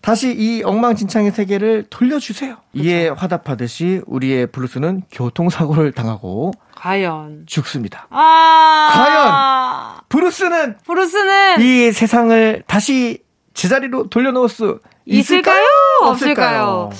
다시 0.00 0.32
이 0.34 0.62
엉망진창의 0.64 1.30
세계를 1.32 1.84
돌려주세요. 1.90 2.56
그렇죠. 2.72 2.88
이에 2.88 3.08
화답하듯이 3.08 4.00
우리의 4.06 4.46
블루스는 4.46 5.02
교통사고를 5.12 5.92
당하고 5.92 6.52
과연 6.74 7.44
죽습니다. 7.46 8.06
아~ 8.08 8.90
과연 8.94 10.00
브루스는 10.08 10.78
브루스는 10.86 11.60
이 11.60 11.92
세상을 11.92 12.62
다시 12.66 13.22
제자리로 13.52 14.08
돌려놓을 14.08 14.48
수 14.48 14.80
있을까요? 15.04 15.66
없을까요? 16.02 16.90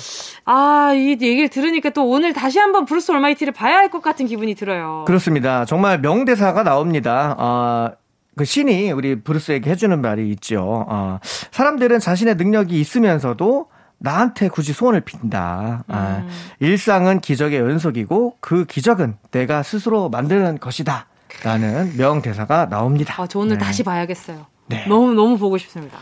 아, 0.45 0.93
이 0.93 1.09
얘기를 1.11 1.47
들으니까 1.47 1.89
또 1.91 2.07
오늘 2.07 2.33
다시 2.33 2.59
한번 2.59 2.85
브루스 2.85 3.11
올마이티를 3.11 3.53
봐야 3.53 3.77
할 3.77 3.89
것 3.89 4.01
같은 4.01 4.25
기분이 4.27 4.53
들어요. 4.55 5.05
그렇습니다. 5.07 5.65
정말 5.65 5.99
명대사가 5.99 6.63
나옵니다. 6.63 7.35
아, 7.39 7.91
그 8.39 8.45
신이 8.45 8.93
우리 8.93 9.21
브루스에게 9.21 9.69
해주는 9.69 9.99
말이 9.99 10.29
있죠. 10.29 10.85
어, 10.87 11.19
사람들은 11.51 11.99
자신의 11.99 12.35
능력이 12.35 12.79
있으면서도 12.79 13.67
나한테 13.97 14.47
굳이 14.47 14.71
소원을 14.71 15.01
빈다. 15.01 15.83
아, 15.85 16.23
음. 16.23 16.29
일상은 16.61 17.19
기적의 17.19 17.59
연속이고 17.59 18.37
그 18.39 18.63
기적은 18.63 19.17
내가 19.31 19.61
스스로 19.61 20.07
만드는 20.07 20.59
것이다. 20.59 21.07
라는 21.43 21.97
명대사가 21.97 22.69
나옵니다. 22.69 23.13
아, 23.21 23.27
저 23.27 23.39
오늘 23.39 23.57
네. 23.57 23.65
다시 23.65 23.83
봐야겠어요. 23.83 24.45
네. 24.67 24.85
너무, 24.87 25.13
너무 25.13 25.37
보고 25.37 25.57
싶습니다. 25.57 25.97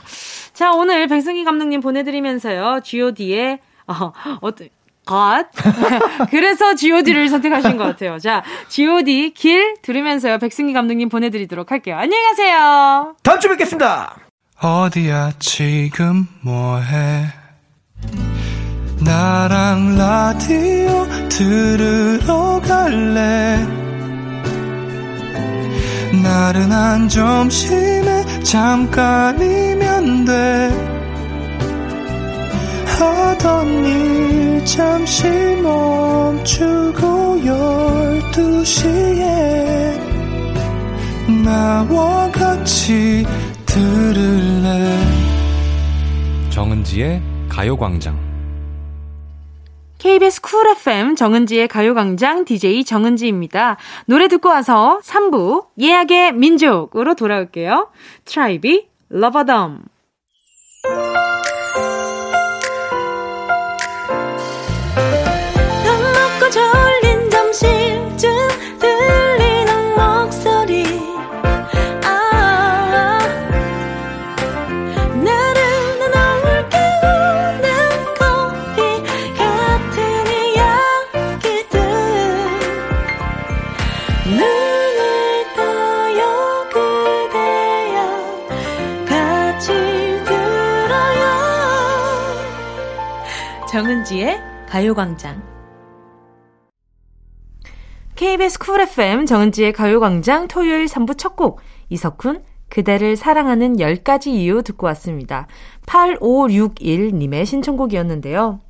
자, 0.54 0.73
오늘 0.73 1.08
백승희 1.08 1.43
감독님 1.43 1.82
보내드리면서요. 1.82 2.82
GOD의, 2.84 3.58
어, 3.88 4.13
어떤, 4.41 4.69
것. 5.07 5.45
그래서 6.29 6.75
GOD를 6.75 7.29
선택하신 7.29 7.77
것 7.77 7.85
같아요. 7.85 8.19
자, 8.19 8.43
GOD 8.69 9.33
길 9.33 9.73
들으면서요. 9.81 10.37
백승기 10.37 10.73
감독님 10.73 11.09
보내드리도록 11.09 11.71
할게요. 11.71 11.95
안녕히 11.97 12.21
가세요. 12.23 13.15
다음 13.23 13.39
주에 13.39 13.49
뵙겠습니다. 13.49 14.15
어디야 14.61 15.31
지금 15.39 16.27
뭐해? 16.41 17.25
나랑 19.03 19.97
라디오 19.97 21.07
들으러 21.29 22.61
갈래? 22.61 23.65
나른한 26.23 27.09
점심에 27.09 28.43
잠깐이면 28.43 30.25
돼. 30.25 30.97
하던 32.99 33.85
일 33.85 34.46
잠시 34.67 35.23
멈추고 35.63 37.45
열두 37.45 38.65
시에 38.65 39.97
나와 41.45 42.30
같이 42.30 43.25
들을래 43.65 44.99
정은지의 46.49 47.21
가요광장 47.47 48.19
KBS 49.99 50.41
쿨 50.41 50.67
FM 50.67 51.15
정은지의 51.15 51.69
가요광장 51.69 52.43
DJ 52.43 52.84
정은지입니다. 52.84 53.77
노래 54.06 54.27
듣고 54.27 54.49
와서 54.49 54.99
3부 55.01 55.67
예약의 55.80 56.34
민족으로 56.34 57.15
돌아올게요. 57.15 57.89
트라이비 58.25 58.89
러버덤 59.08 59.86
정은지의 93.77 94.39
가요광장. 94.67 95.39
KBS 98.15 98.57
쿨 98.57 98.81
FM 98.81 99.27
정은지의 99.27 99.71
가요광장 99.71 100.47
토요일 100.47 100.85
3부 100.85 101.15
첫 101.15 101.35
곡, 101.35 101.61
이석훈, 101.89 102.43
그대를 102.69 103.15
사랑하는 103.15 103.75
10가지 103.75 104.29
이유 104.29 104.63
듣고 104.63 104.87
왔습니다. 104.87 105.45
8561님의 105.85 107.45
신청곡이었는데요. 107.45 108.61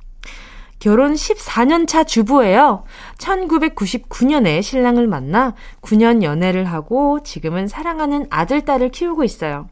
결혼 0.78 1.14
14년 1.14 1.88
차 1.88 2.04
주부예요. 2.04 2.84
1999년에 3.16 4.62
신랑을 4.62 5.06
만나 5.06 5.54
9년 5.80 6.22
연애를 6.22 6.66
하고 6.66 7.22
지금은 7.22 7.66
사랑하는 7.66 8.26
아들, 8.28 8.66
딸을 8.66 8.90
키우고 8.90 9.24
있어요. 9.24 9.70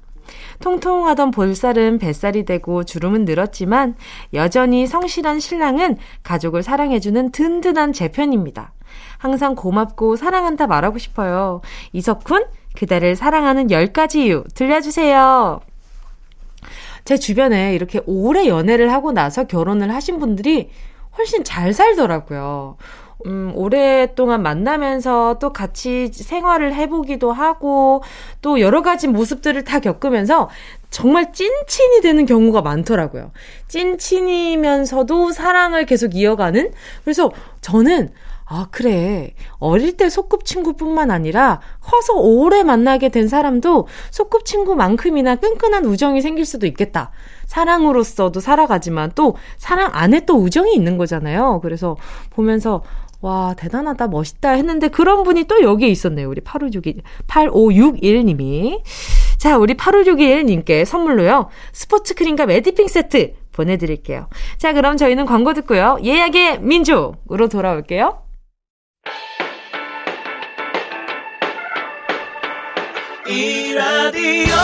통통하던 0.61 1.31
볼살은 1.31 1.99
뱃살이 1.99 2.45
되고 2.45 2.85
주름은 2.85 3.25
늘었지만 3.25 3.97
여전히 4.35 4.87
성실한 4.87 5.41
신랑은 5.41 5.97
가족을 6.23 6.63
사랑해주는 6.63 7.33
든든한 7.33 7.93
제 7.93 8.09
편입니다. 8.09 8.73
항상 9.19 9.55
고맙고 9.55 10.17
사랑한다 10.17 10.67
말하고 10.67 10.99
싶어요. 10.99 11.61
이석훈, 11.93 12.45
그대를 12.77 13.17
사랑하는 13.17 13.69
10가지 13.69 14.17
이유 14.17 14.45
들려주세요. 14.55 15.61
제 17.05 17.17
주변에 17.17 17.75
이렇게 17.75 18.01
오래 18.07 18.49
연애를 18.49 18.93
하고 18.93 19.13
나서 19.13 19.45
결혼을 19.45 19.95
하신 19.95 20.19
분들이 20.19 20.71
훨씬 21.17 21.45
잘 21.45 21.73
살더라고요. 21.73 22.77
음, 23.25 23.53
오랫동안 23.55 24.43
만나면서 24.43 25.39
또 25.41 25.53
같이 25.53 26.09
생활을 26.09 26.75
해보기도 26.75 27.33
하고 27.33 28.03
또 28.43 28.61
여러 28.61 28.83
가지 28.83 29.09
모습들을 29.09 29.65
다 29.65 29.81
겪으면서 29.81 30.51
정말 30.91 31.33
찐친이 31.33 32.03
되는 32.03 32.27
경우가 32.27 32.63
많더라고요. 32.63 33.33
찐친이면서도 33.69 35.33
사랑을 35.33 35.87
계속 35.87 36.15
이어가는? 36.15 36.73
그래서 37.05 37.31
저는 37.63 38.11
아, 38.49 38.69
그래. 38.71 39.35
어릴 39.59 39.97
때 39.97 40.09
소꿉친구뿐만 40.09 41.11
아니라 41.11 41.61
커서 41.81 42.13
오래 42.15 42.63
만나게 42.63 43.09
된 43.09 43.27
사람도 43.27 43.89
소꿉친구만큼이나 44.13 45.35
끈끈한 45.37 45.85
우정이 45.85 46.23
생길 46.23 46.45
수도 46.45 46.65
있겠다. 46.67 47.11
사랑으로서도 47.47 48.39
살아가지만 48.39 49.13
또 49.17 49.37
사랑 49.57 49.91
안에 49.93 50.27
또 50.27 50.37
우정이 50.37 50.75
있는 50.75 50.97
거잖아요. 50.97 51.59
그래서 51.61 51.97
보면서 52.31 52.85
와, 53.21 53.55
대단하다, 53.57 54.09
멋있다 54.09 54.51
했는데 54.51 54.89
그런 54.89 55.23
분이 55.23 55.45
또 55.45 55.63
여기에 55.63 55.89
있었네요. 55.89 56.29
우리 56.29 56.41
8561, 56.41 57.03
8561님이. 57.27 58.83
자, 59.39 59.57
우리 59.57 59.75
8561님께 59.75 60.85
선물로요. 60.85 61.49
스포츠 61.73 62.15
크림과 62.15 62.47
매디핑 62.47 62.89
세트 62.89 63.35
보내드릴게요. 63.53 64.29
자, 64.59 64.73
그럼 64.73 64.97
저희는 64.97 65.25
광고 65.27 65.55
듣고요. 65.55 65.99
예약의 66.05 66.61
민족으로 66.61 67.49
돌아올게요. 67.49 68.23
이 73.29 73.75
라디오 73.75 74.55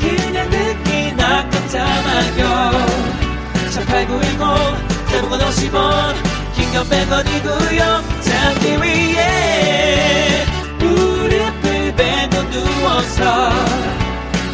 그냥 0.00 0.50
듣기나 0.50 1.48
깜짝마요 1.48 2.70
18910 3.70 5.10
대목원 5.10 5.40
50원 5.40 6.39
긴건 6.70 6.88
100원이고요 6.88 8.22
잡기 8.22 8.64
위해 8.82 10.44
무릎을 10.78 11.94
베고 11.96 12.50
누워서 12.50 13.50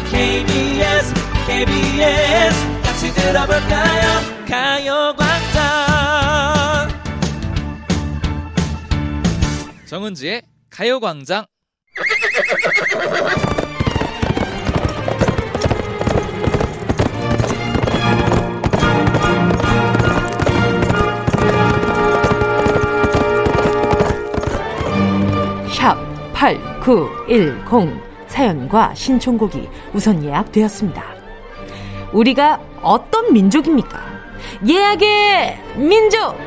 KBS 0.09 1.13
KBS 1.45 2.81
같이 2.83 3.13
들어볼까요? 3.13 4.05
가요광장. 4.47 5.67
정은지의 9.85 10.41
가요광장 10.71 11.45
8910 26.37 27.99
사연과 28.27 28.93
신청곡이 28.93 29.67
우선 29.93 30.23
예약되었습니다. 30.23 31.03
우리가 32.13 32.61
어떤 32.83 33.33
민족입니까? 33.33 33.99
예약의 34.67 35.59
민족! 35.77 36.37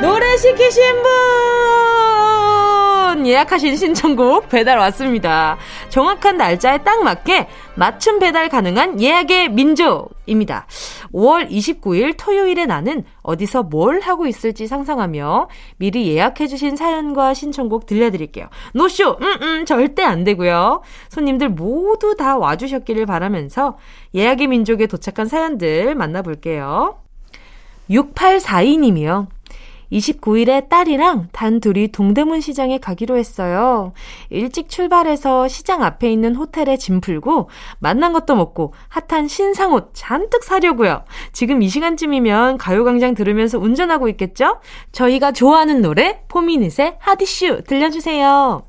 노래 0.00 0.36
시키신 0.36 1.02
분! 1.02 1.77
예약하신 3.28 3.76
신청곡 3.76 4.48
배달 4.48 4.78
왔습니다. 4.78 5.58
정확한 5.90 6.38
날짜에 6.38 6.78
딱 6.78 7.02
맞게 7.04 7.46
맞춤 7.74 8.18
배달 8.18 8.48
가능한 8.48 9.00
예약의 9.00 9.50
민족입니다. 9.50 10.66
5월 11.12 11.50
29일 11.50 12.14
토요일에 12.16 12.66
나는 12.66 13.04
어디서 13.22 13.64
뭘 13.64 14.00
하고 14.00 14.26
있을지 14.26 14.66
상상하며 14.66 15.48
미리 15.76 16.08
예약해주신 16.08 16.76
사연과 16.76 17.34
신청곡 17.34 17.86
들려드릴게요. 17.86 18.48
노쇼! 18.74 19.18
음, 19.20 19.42
음, 19.42 19.64
절대 19.66 20.02
안 20.02 20.24
되고요. 20.24 20.82
손님들 21.10 21.50
모두 21.50 22.16
다 22.16 22.38
와주셨기를 22.38 23.06
바라면서 23.06 23.76
예약의 24.14 24.46
민족에 24.46 24.86
도착한 24.86 25.26
사연들 25.26 25.94
만나볼게요. 25.94 26.98
6842님이요. 27.90 29.26
29일에 29.92 30.68
딸이랑 30.68 31.28
단 31.32 31.60
둘이 31.60 31.88
동대문 31.88 32.40
시장에 32.40 32.78
가기로 32.78 33.16
했어요. 33.16 33.92
일찍 34.30 34.68
출발해서 34.68 35.48
시장 35.48 35.82
앞에 35.82 36.10
있는 36.10 36.34
호텔에 36.34 36.76
짐 36.76 37.00
풀고 37.00 37.48
만난 37.78 38.12
것도 38.12 38.34
먹고 38.34 38.74
핫한 38.88 39.28
신상 39.28 39.72
옷 39.72 39.90
잔뜩 39.94 40.44
사려고요. 40.44 41.04
지금 41.32 41.62
이 41.62 41.68
시간쯤이면 41.68 42.58
가요광장 42.58 43.14
들으면서 43.14 43.58
운전하고 43.58 44.08
있겠죠? 44.10 44.60
저희가 44.92 45.32
좋아하는 45.32 45.82
노래 45.82 46.22
포미닛의 46.28 46.96
하디슈 46.98 47.62
들려주세요. 47.66 48.62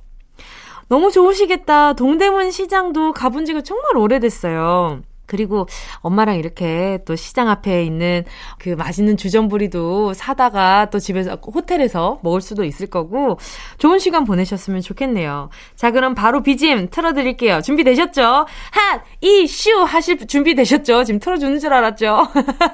너무 0.87 1.11
좋으시겠다. 1.11 1.93
동대문 1.93 2.49
시장도 2.49 3.13
가본 3.13 3.45
지가 3.45 3.61
정말 3.61 3.95
오래됐어요. 3.97 5.01
그리고 5.29 5.67
엄마랑 6.01 6.37
이렇게 6.37 6.99
또 7.05 7.15
시장 7.15 7.49
앞에 7.49 7.83
있는 7.83 8.25
그 8.57 8.69
맛있는 8.69 9.15
주전부리도 9.15 10.13
사다가 10.13 10.89
또 10.89 10.99
집에서 10.99 11.35
호텔에서 11.35 12.19
먹을 12.23 12.41
수도 12.41 12.65
있을 12.65 12.87
거고 12.87 13.37
좋은 13.77 13.99
시간 13.99 14.25
보내셨으면 14.25 14.81
좋겠네요. 14.81 15.49
자, 15.75 15.91
그럼 15.91 16.15
바로 16.15 16.41
BGM 16.41 16.89
틀어드릴게요. 16.89 17.61
준비되셨죠? 17.61 18.21
핫! 18.21 19.03
이슈! 19.21 19.83
하실 19.83 20.25
준비 20.27 20.55
되셨죠? 20.55 21.03
지금 21.03 21.19
틀어주는 21.19 21.59
줄 21.59 21.71
알았죠? 21.71 22.27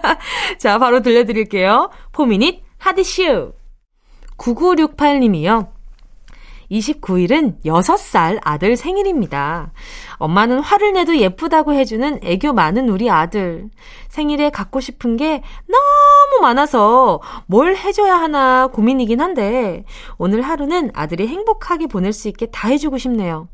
자, 0.57 0.79
바로 0.79 1.01
들려드릴게요. 1.01 1.91
포미닛 2.13 2.63
하디슈! 2.77 3.53
9968님이요. 4.37 5.74
29일은 6.71 7.63
6살 7.65 8.39
아들 8.43 8.75
생일입니다. 8.75 9.71
엄마는 10.17 10.59
화를 10.59 10.93
내도 10.93 11.17
예쁘다고 11.17 11.73
해주는 11.73 12.19
애교 12.23 12.53
많은 12.53 12.89
우리 12.89 13.09
아들. 13.09 13.69
생일에 14.09 14.49
갖고 14.49 14.79
싶은 14.79 15.17
게 15.17 15.43
너무 15.67 16.41
많아서 16.41 17.21
뭘 17.47 17.75
해줘야 17.75 18.15
하나 18.15 18.67
고민이긴 18.67 19.19
한데, 19.21 19.83
오늘 20.17 20.41
하루는 20.41 20.91
아들이 20.93 21.27
행복하게 21.27 21.87
보낼 21.87 22.13
수 22.13 22.27
있게 22.27 22.47
다 22.47 22.69
해주고 22.69 22.97
싶네요. 22.97 23.47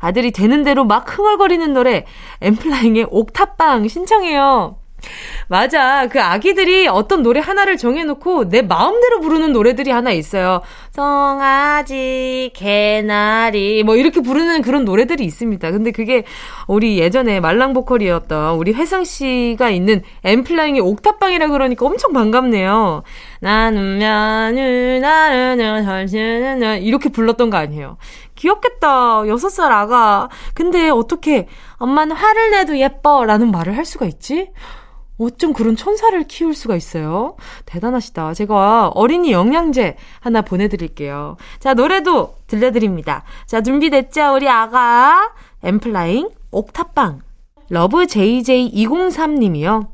아들이 0.00 0.32
되는 0.32 0.64
대로 0.64 0.84
막 0.84 1.06
흥얼거리는 1.08 1.72
노래, 1.72 2.04
엠플라잉의 2.40 3.08
옥탑방 3.10 3.88
신청해요. 3.88 4.78
맞아. 5.48 6.06
그 6.08 6.20
아기들이 6.20 6.88
어떤 6.88 7.22
노래 7.22 7.40
하나를 7.40 7.76
정해놓고 7.76 8.48
내 8.48 8.62
마음대로 8.62 9.20
부르는 9.20 9.52
노래들이 9.52 9.90
하나 9.90 10.10
있어요. 10.10 10.60
송아지, 10.90 12.50
개나리, 12.54 13.82
뭐 13.84 13.96
이렇게 13.96 14.20
부르는 14.20 14.62
그런 14.62 14.84
노래들이 14.84 15.24
있습니다. 15.24 15.70
근데 15.70 15.90
그게 15.90 16.24
우리 16.66 16.98
예전에 16.98 17.40
말랑 17.40 17.72
보컬이었던 17.72 18.56
우리 18.56 18.74
혜성 18.74 19.04
씨가 19.04 19.70
있는 19.70 20.02
엠플라잉의 20.24 20.80
옥탑방이라 20.80 21.48
그러니까 21.48 21.86
엄청 21.86 22.12
반갑네요. 22.12 23.02
나는 23.40 23.98
면을 23.98 25.00
나는 25.00 25.84
현실은 25.84 26.82
이렇게 26.82 27.08
불렀던 27.08 27.50
거 27.50 27.56
아니에요. 27.56 27.96
귀엽겠다. 28.34 29.26
여섯 29.26 29.48
살 29.48 29.72
아가. 29.72 30.28
근데 30.54 30.90
어떻게 30.90 31.48
엄마는 31.76 32.14
화를 32.14 32.50
내도 32.52 32.78
예뻐 32.78 33.24
라는 33.24 33.50
말을 33.50 33.76
할 33.76 33.84
수가 33.84 34.06
있지? 34.06 34.50
어쩜 35.18 35.52
그런 35.52 35.76
천사를 35.76 36.22
키울 36.24 36.54
수가 36.54 36.76
있어요? 36.76 37.36
대단하시다. 37.66 38.34
제가 38.34 38.88
어린이 38.88 39.32
영양제 39.32 39.96
하나 40.20 40.42
보내드릴게요. 40.42 41.36
자, 41.58 41.74
노래도 41.74 42.36
들려드립니다. 42.46 43.24
자, 43.46 43.60
준비됐죠? 43.60 44.34
우리 44.34 44.48
아가. 44.48 45.32
엠플라잉, 45.62 46.28
옥탑방. 46.52 47.20
러브 47.68 48.06
JJ203님이요. 48.06 49.88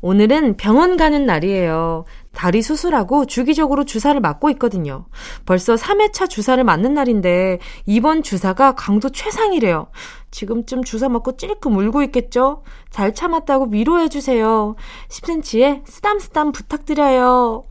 오늘은 0.00 0.58
병원 0.58 0.98
가는 0.98 1.24
날이에요. 1.24 2.04
다리 2.34 2.62
수술하고 2.62 3.26
주기적으로 3.26 3.84
주사를 3.84 4.18
맞고 4.20 4.50
있거든요. 4.50 5.06
벌써 5.46 5.74
3회차 5.74 6.28
주사를 6.28 6.62
맞는 6.62 6.94
날인데 6.94 7.58
이번 7.86 8.22
주사가 8.22 8.74
강도 8.74 9.08
최상이래요. 9.08 9.86
지금쯤 10.30 10.84
주사 10.84 11.08
맞고 11.08 11.36
찔끔 11.36 11.76
울고 11.76 12.02
있겠죠? 12.04 12.62
잘 12.90 13.14
참았다고 13.14 13.68
위로해주세요. 13.70 14.74
10cm에 15.08 15.86
쓰담쓰담 15.86 16.52
부탁드려요. 16.52 17.64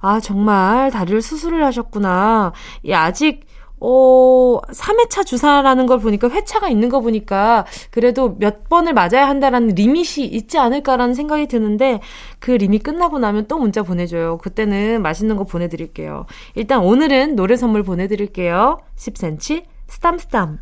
아, 0.00 0.20
정말 0.20 0.90
다리를 0.90 1.22
수술을 1.22 1.64
하셨구나. 1.64 2.52
예, 2.84 2.94
아직 2.94 3.46
어, 3.84 4.60
3회차 4.68 5.26
주사라는 5.26 5.86
걸 5.86 5.98
보니까 5.98 6.30
회차가 6.30 6.68
있는 6.68 6.88
거 6.88 7.00
보니까 7.00 7.66
그래도 7.90 8.36
몇 8.38 8.68
번을 8.68 8.94
맞아야 8.94 9.28
한다라는 9.28 9.74
리밋이 9.74 10.24
있지 10.26 10.56
않을까라는 10.58 11.14
생각이 11.14 11.48
드는데 11.48 12.00
그 12.38 12.52
리밋 12.52 12.84
끝나고 12.84 13.18
나면 13.18 13.48
또 13.48 13.58
문자 13.58 13.82
보내줘요. 13.82 14.38
그때는 14.38 15.02
맛있는 15.02 15.36
거 15.36 15.42
보내드릴게요. 15.42 16.26
일단 16.54 16.80
오늘은 16.80 17.34
노래 17.34 17.56
선물 17.56 17.82
보내드릴게요. 17.82 18.78
10cm 18.96 19.64
스탐스탐. 19.88 20.60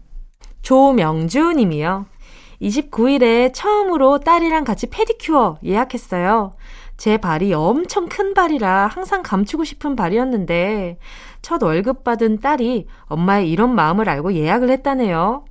조명주 0.62 1.52
님이요. 1.52 2.06
29일에 2.62 3.52
처음으로 3.52 4.20
딸이랑 4.20 4.64
같이 4.64 4.86
페디큐어 4.86 5.58
예약했어요. 5.64 6.52
제 7.00 7.16
발이 7.16 7.54
엄청 7.54 8.10
큰 8.10 8.34
발이라 8.34 8.88
항상 8.88 9.22
감추고 9.22 9.64
싶은 9.64 9.96
발이었는데 9.96 10.98
첫 11.40 11.62
월급 11.62 12.04
받은 12.04 12.40
딸이 12.40 12.88
엄마의 13.06 13.50
이런 13.50 13.74
마음을 13.74 14.06
알고 14.06 14.34
예약을 14.34 14.68
했다네요. 14.68 15.46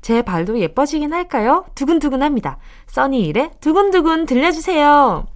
제 0.00 0.22
발도 0.22 0.60
예뻐지긴 0.60 1.12
할까요? 1.12 1.64
두근두근합니다. 1.74 2.58
써니 2.86 3.26
일에 3.26 3.50
두근두근 3.60 4.26
들려주세요. 4.26 5.26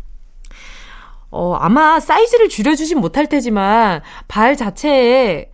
어, 1.30 1.54
아마 1.54 1.98
사이즈를 1.98 2.48
줄여주진 2.48 3.00
못할 3.00 3.26
테지만 3.26 4.02
발 4.28 4.56
자체에 4.56 5.50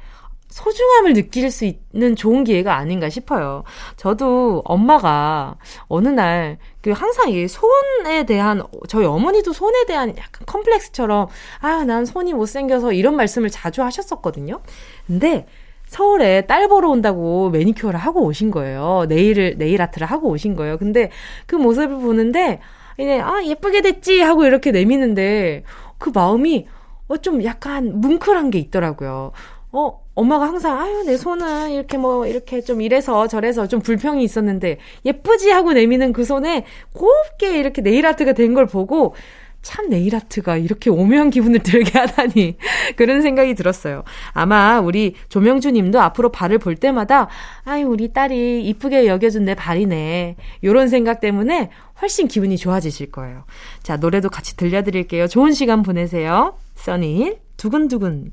소중함을 0.52 1.14
느낄 1.14 1.50
수 1.50 1.64
있는 1.64 2.14
좋은 2.14 2.44
기회가 2.44 2.76
아닌가 2.76 3.08
싶어요. 3.08 3.64
저도 3.96 4.62
엄마가 4.64 5.56
어느 5.88 6.08
날 6.08 6.58
그 6.82 6.90
항상 6.90 7.30
이 7.30 7.46
손에 7.46 8.26
대한 8.26 8.62
저희 8.88 9.06
어머니도 9.06 9.52
손에 9.52 9.86
대한 9.86 10.10
약간 10.10 10.42
컴플렉스처럼 10.46 11.28
아, 11.60 11.84
난 11.84 12.04
손이 12.04 12.34
못생겨서 12.34 12.92
이런 12.92 13.14
말씀을 13.14 13.50
자주 13.50 13.82
하셨었거든요. 13.82 14.60
근데 15.06 15.46
서울에 15.86 16.42
딸 16.42 16.68
보러 16.68 16.90
온다고 16.90 17.50
매니큐어를 17.50 17.98
하고 18.00 18.24
오신 18.24 18.50
거예요. 18.50 19.06
네일을 19.08 19.58
네일 19.58 19.80
아트를 19.80 20.08
하고 20.08 20.28
오신 20.30 20.56
거예요. 20.56 20.76
근데 20.76 21.10
그 21.46 21.54
모습을 21.54 21.98
보는데 21.98 22.60
이제 22.98 23.20
아, 23.20 23.42
예쁘게 23.44 23.80
됐지 23.82 24.20
하고 24.20 24.44
이렇게 24.44 24.72
내미는데 24.72 25.62
그 25.98 26.10
마음이 26.12 26.66
어, 27.06 27.16
좀 27.18 27.44
약간 27.44 28.00
뭉클한 28.00 28.50
게 28.50 28.58
있더라고요. 28.58 29.30
어, 29.70 30.01
엄마가 30.14 30.46
항상, 30.46 30.78
아유, 30.80 31.02
내 31.06 31.16
손은 31.16 31.70
이렇게 31.70 31.96
뭐, 31.98 32.26
이렇게 32.26 32.60
좀 32.60 32.80
이래서 32.82 33.26
저래서 33.28 33.66
좀 33.66 33.80
불평이 33.80 34.22
있었는데, 34.24 34.78
예쁘지 35.06 35.50
하고 35.50 35.72
내미는 35.72 36.12
그 36.12 36.24
손에 36.24 36.64
곱게 36.92 37.58
이렇게 37.58 37.82
네일 37.82 38.06
아트가 38.06 38.32
된 38.34 38.54
걸 38.54 38.66
보고, 38.66 39.14
참 39.62 39.88
네일 39.88 40.14
아트가 40.16 40.56
이렇게 40.56 40.90
오묘한 40.90 41.30
기분을 41.30 41.60
들게 41.60 41.96
하다니 41.98 42.56
그런 42.96 43.22
생각이 43.22 43.54
들었어요. 43.54 44.02
아마 44.32 44.80
우리 44.80 45.14
조명주 45.28 45.70
님도 45.70 46.00
앞으로 46.00 46.30
발을 46.30 46.58
볼 46.58 46.74
때마다 46.74 47.28
아유 47.64 47.86
우리 47.86 48.12
딸이 48.12 48.66
이쁘게 48.66 49.06
여겨준 49.06 49.44
내 49.44 49.54
발이네 49.54 50.34
요런 50.64 50.88
생각 50.88 51.20
때문에 51.20 51.70
훨씬 52.02 52.26
기분이 52.26 52.56
좋아지실 52.56 53.12
거예요. 53.12 53.44
자 53.84 53.96
노래도 53.96 54.28
같이 54.28 54.56
들려드릴게요. 54.56 55.28
좋은 55.28 55.52
시간 55.52 55.82
보내세요. 55.82 56.56
써니 56.74 57.36
두근두근 57.56 58.32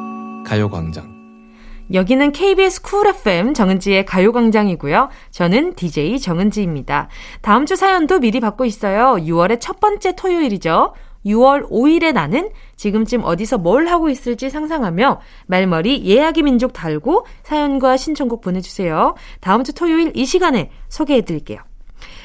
가요광장. 0.51 1.21
여기는 1.93 2.33
KBS 2.33 2.81
쿨 2.81 3.07
FM 3.07 3.53
정은지의 3.53 4.05
가요광장이고요. 4.05 5.07
저는 5.29 5.75
DJ 5.75 6.19
정은지입니다. 6.19 7.07
다음 7.41 7.65
주 7.65 7.77
사연도 7.77 8.19
미리 8.19 8.41
받고 8.41 8.65
있어요. 8.65 9.15
6월의 9.15 9.61
첫 9.61 9.79
번째 9.79 10.13
토요일이죠. 10.13 10.93
6월 11.25 11.69
5일에 11.69 12.11
나는 12.11 12.49
지금쯤 12.75 13.21
어디서 13.23 13.59
뭘 13.59 13.87
하고 13.87 14.09
있을지 14.09 14.49
상상하며 14.49 15.21
말머리 15.47 16.03
예약의 16.05 16.43
민족 16.43 16.73
달고 16.73 17.25
사연과 17.43 17.95
신청곡 17.95 18.41
보내주세요. 18.41 19.15
다음 19.39 19.63
주 19.63 19.73
토요일 19.73 20.11
이 20.15 20.25
시간에 20.25 20.69
소개해드릴게요. 20.89 21.70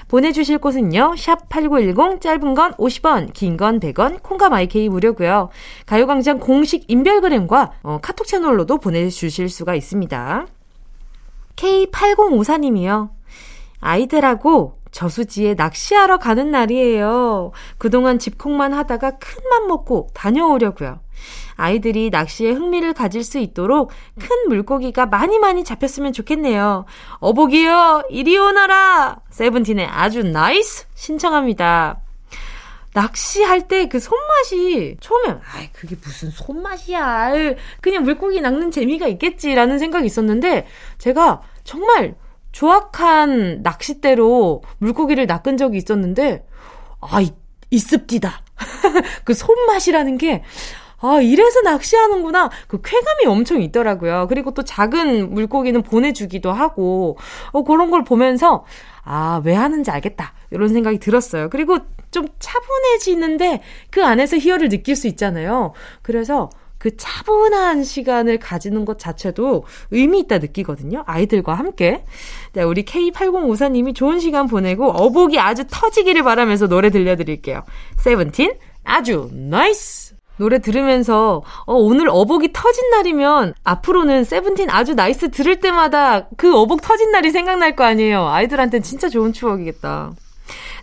보내주실 0.08 0.58
곳은요. 0.58 1.14
샵 1.16 1.48
8910 1.48 2.20
짧은 2.20 2.54
건 2.54 2.72
50원 2.74 3.32
긴 3.32 3.56
건 3.56 3.80
100원 3.80 4.22
콩과 4.22 4.48
마이케이 4.48 4.88
무료고요. 4.88 5.48
가요광장 5.86 6.38
공식 6.38 6.84
인별그램과 6.88 7.72
어, 7.82 7.98
카톡 8.02 8.26
채널로도 8.26 8.78
보내주실 8.78 9.48
수가 9.48 9.74
있습니다. 9.74 10.46
K8054님이요. 11.56 13.10
아이들하고 13.80 14.78
저수지에 14.90 15.54
낚시하러 15.54 16.18
가는 16.18 16.50
날이에요. 16.50 17.52
그동안 17.78 18.18
집콕만 18.18 18.72
하다가 18.72 19.18
큰맘 19.18 19.66
먹고 19.68 20.08
다녀오려고요. 20.14 21.00
아이들이 21.56 22.10
낚시에 22.10 22.50
흥미를 22.50 22.92
가질 22.92 23.24
수 23.24 23.38
있도록 23.38 23.90
큰 24.18 24.28
물고기가 24.48 25.06
많이 25.06 25.38
많이 25.38 25.64
잡혔으면 25.64 26.12
좋겠네요. 26.12 26.84
어복이요, 27.18 28.04
이리 28.10 28.36
오너라! 28.36 29.20
세븐틴의 29.30 29.86
아주 29.86 30.22
나이스! 30.22 30.86
신청합니다. 30.94 32.00
낚시할 32.96 33.68
때 33.68 33.88
그 33.88 34.00
손맛이 34.00 34.96
처음엔 35.00 35.40
아이 35.52 35.70
그게 35.72 35.96
무슨 36.02 36.30
손맛이야 36.30 37.32
그냥 37.82 38.04
물고기 38.04 38.40
낚는 38.40 38.70
재미가 38.70 39.06
있겠지라는 39.06 39.78
생각이 39.78 40.06
있었는데 40.06 40.66
제가 40.96 41.42
정말 41.62 42.14
조악한 42.52 43.62
낚싯대로 43.62 44.62
물고기를 44.78 45.26
낚은 45.26 45.58
적이 45.58 45.76
있었는데 45.76 46.46
아 47.02 47.20
있습디다 47.70 48.42
그 49.24 49.34
손맛이라는 49.34 50.16
게 50.16 50.42
아, 50.98 51.20
이래서 51.20 51.60
낚시하는구나. 51.62 52.50
그 52.68 52.80
쾌감이 52.82 53.26
엄청 53.26 53.60
있더라고요. 53.62 54.26
그리고 54.28 54.52
또 54.52 54.62
작은 54.62 55.34
물고기는 55.34 55.82
보내주기도 55.82 56.52
하고, 56.52 57.18
어, 57.52 57.62
그런 57.62 57.90
걸 57.90 58.04
보면서, 58.04 58.64
아, 59.04 59.40
왜 59.44 59.54
하는지 59.54 59.90
알겠다. 59.90 60.32
이런 60.50 60.68
생각이 60.68 60.98
들었어요. 60.98 61.48
그리고 61.50 61.78
좀 62.10 62.26
차분해지는데 62.38 63.62
그 63.90 64.04
안에서 64.04 64.36
희열을 64.38 64.68
느낄 64.68 64.96
수 64.96 65.06
있잖아요. 65.08 65.72
그래서 66.02 66.50
그 66.78 66.96
차분한 66.96 67.84
시간을 67.84 68.38
가지는 68.38 68.84
것 68.84 68.98
자체도 68.98 69.64
의미 69.90 70.20
있다 70.20 70.38
느끼거든요. 70.38 71.02
아이들과 71.06 71.54
함께. 71.54 72.04
네, 72.52 72.62
우리 72.62 72.84
K8054님이 72.84 73.94
좋은 73.94 74.20
시간 74.20 74.46
보내고 74.46 74.90
어복이 74.90 75.38
아주 75.38 75.64
터지기를 75.68 76.22
바라면서 76.22 76.68
노래 76.68 76.90
들려드릴게요. 76.90 77.64
세븐틴, 77.98 78.54
아주 78.84 79.30
나이스! 79.32 80.05
노래 80.36 80.58
들으면서 80.58 81.42
어, 81.64 81.74
오늘 81.74 82.08
어복이 82.10 82.50
터진 82.52 82.90
날이면 82.90 83.54
앞으로는 83.64 84.24
세븐틴 84.24 84.70
아주 84.70 84.94
나이스 84.94 85.30
들을 85.30 85.60
때마다 85.60 86.28
그 86.36 86.56
어복 86.56 86.82
터진 86.82 87.10
날이 87.10 87.30
생각날 87.30 87.76
거 87.76 87.84
아니에요. 87.84 88.26
아이들한테는 88.28 88.82
진짜 88.82 89.08
좋은 89.08 89.32
추억이겠다. 89.32 90.12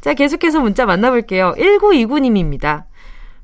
자, 0.01 0.13
계속해서 0.13 0.59
문자 0.59 0.85
만나볼게요. 0.85 1.55
1929님입니다. 1.57 2.83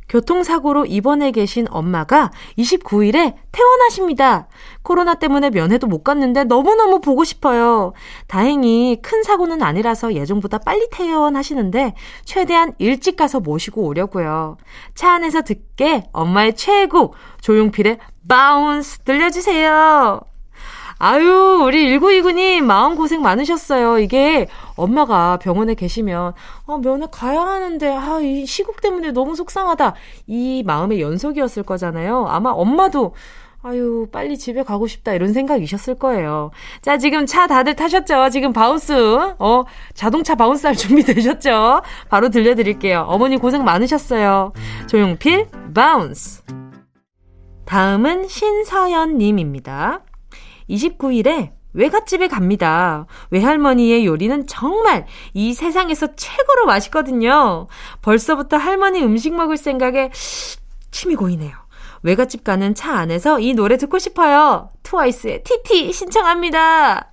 교통사고로 0.10 0.86
입원해 0.86 1.32
계신 1.32 1.68
엄마가 1.70 2.32
29일에 2.58 3.36
퇴원하십니다. 3.52 4.48
코로나 4.82 5.16
때문에 5.16 5.50
면회도 5.52 5.88
못 5.88 6.04
갔는데 6.04 6.46
너무너무 6.46 7.00
보고 7.00 7.24
싶어요. 7.24 7.94
다행히 8.28 9.00
큰 9.02 9.24
사고는 9.24 9.62
아니라서 9.62 10.14
예정보다 10.14 10.58
빨리 10.58 10.90
퇴원하시는데 10.92 11.94
최대한 12.26 12.74
일찍 12.80 13.16
가서 13.16 13.40
모시고 13.40 13.84
오려고요. 13.84 14.58
차 14.96 15.14
안에서 15.14 15.42
듣게 15.42 16.04
엄마의 16.12 16.56
최애곡 16.56 17.16
조용필의 17.42 18.00
바운스 18.28 19.00
들려주세요. 19.00 20.29
아유, 21.02 21.64
우리 21.66 21.98
1929님, 21.98 22.62
마음고생 22.64 23.22
많으셨어요. 23.22 24.00
이게 24.00 24.48
엄마가 24.76 25.38
병원에 25.38 25.74
계시면, 25.74 26.34
어, 26.66 26.78
면회 26.80 27.08
가야 27.10 27.40
하는데, 27.40 27.90
아, 27.96 28.20
이 28.20 28.46
시국 28.46 28.82
때문에 28.82 29.12
너무 29.12 29.34
속상하다. 29.34 29.96
이 30.28 30.62
마음의 30.66 31.00
연속이었을 31.00 31.64
거잖아요. 31.64 32.28
아마 32.28 32.50
엄마도, 32.50 33.16
아유, 33.62 34.08
빨리 34.12 34.38
집에 34.38 34.62
가고 34.64 34.88
싶다. 34.88 35.14
이런 35.14 35.32
생각이셨을 35.32 35.96
거예요. 35.96 36.52
자, 36.82 36.98
지금 36.98 37.26
차 37.26 37.48
다들 37.48 37.78
타셨죠? 37.78 38.30
지금 38.30 38.52
바운스, 38.52 38.94
어, 39.40 39.64
자동차 39.94 40.36
바운스 40.36 40.68
할 40.68 40.76
준비 40.76 41.04
되셨죠? 41.04 41.82
바로 42.10 42.28
들려드릴게요. 42.30 43.06
어머니 43.08 43.38
고생 43.38 43.64
많으셨어요. 43.64 44.52
조용필, 44.88 45.48
바운스. 45.74 46.44
다음은 47.66 48.28
신서연님입니다. 48.28 50.02
29일에 50.70 51.52
외갓집에 51.74 52.28
갑니다. 52.28 53.06
외할머니의 53.30 54.06
요리는 54.06 54.48
정말 54.48 55.06
이 55.34 55.54
세상에서 55.54 56.16
최고로 56.16 56.66
맛있거든요. 56.66 57.68
벌써부터 58.02 58.58
할머니 58.58 59.04
음식 59.04 59.34
먹을 59.34 59.58
생각에 59.58 60.10
침이 60.92 61.16
고이네요. 61.16 61.56
외갓집 62.02 62.44
가는 62.44 62.74
차 62.74 62.94
안에서 62.94 63.40
이 63.40 63.54
노래 63.54 63.78
듣고 63.78 64.00
싶어요. 64.00 64.70
트와이스의 64.84 65.44
티티 65.44 65.92
신청합니다. 65.92 67.12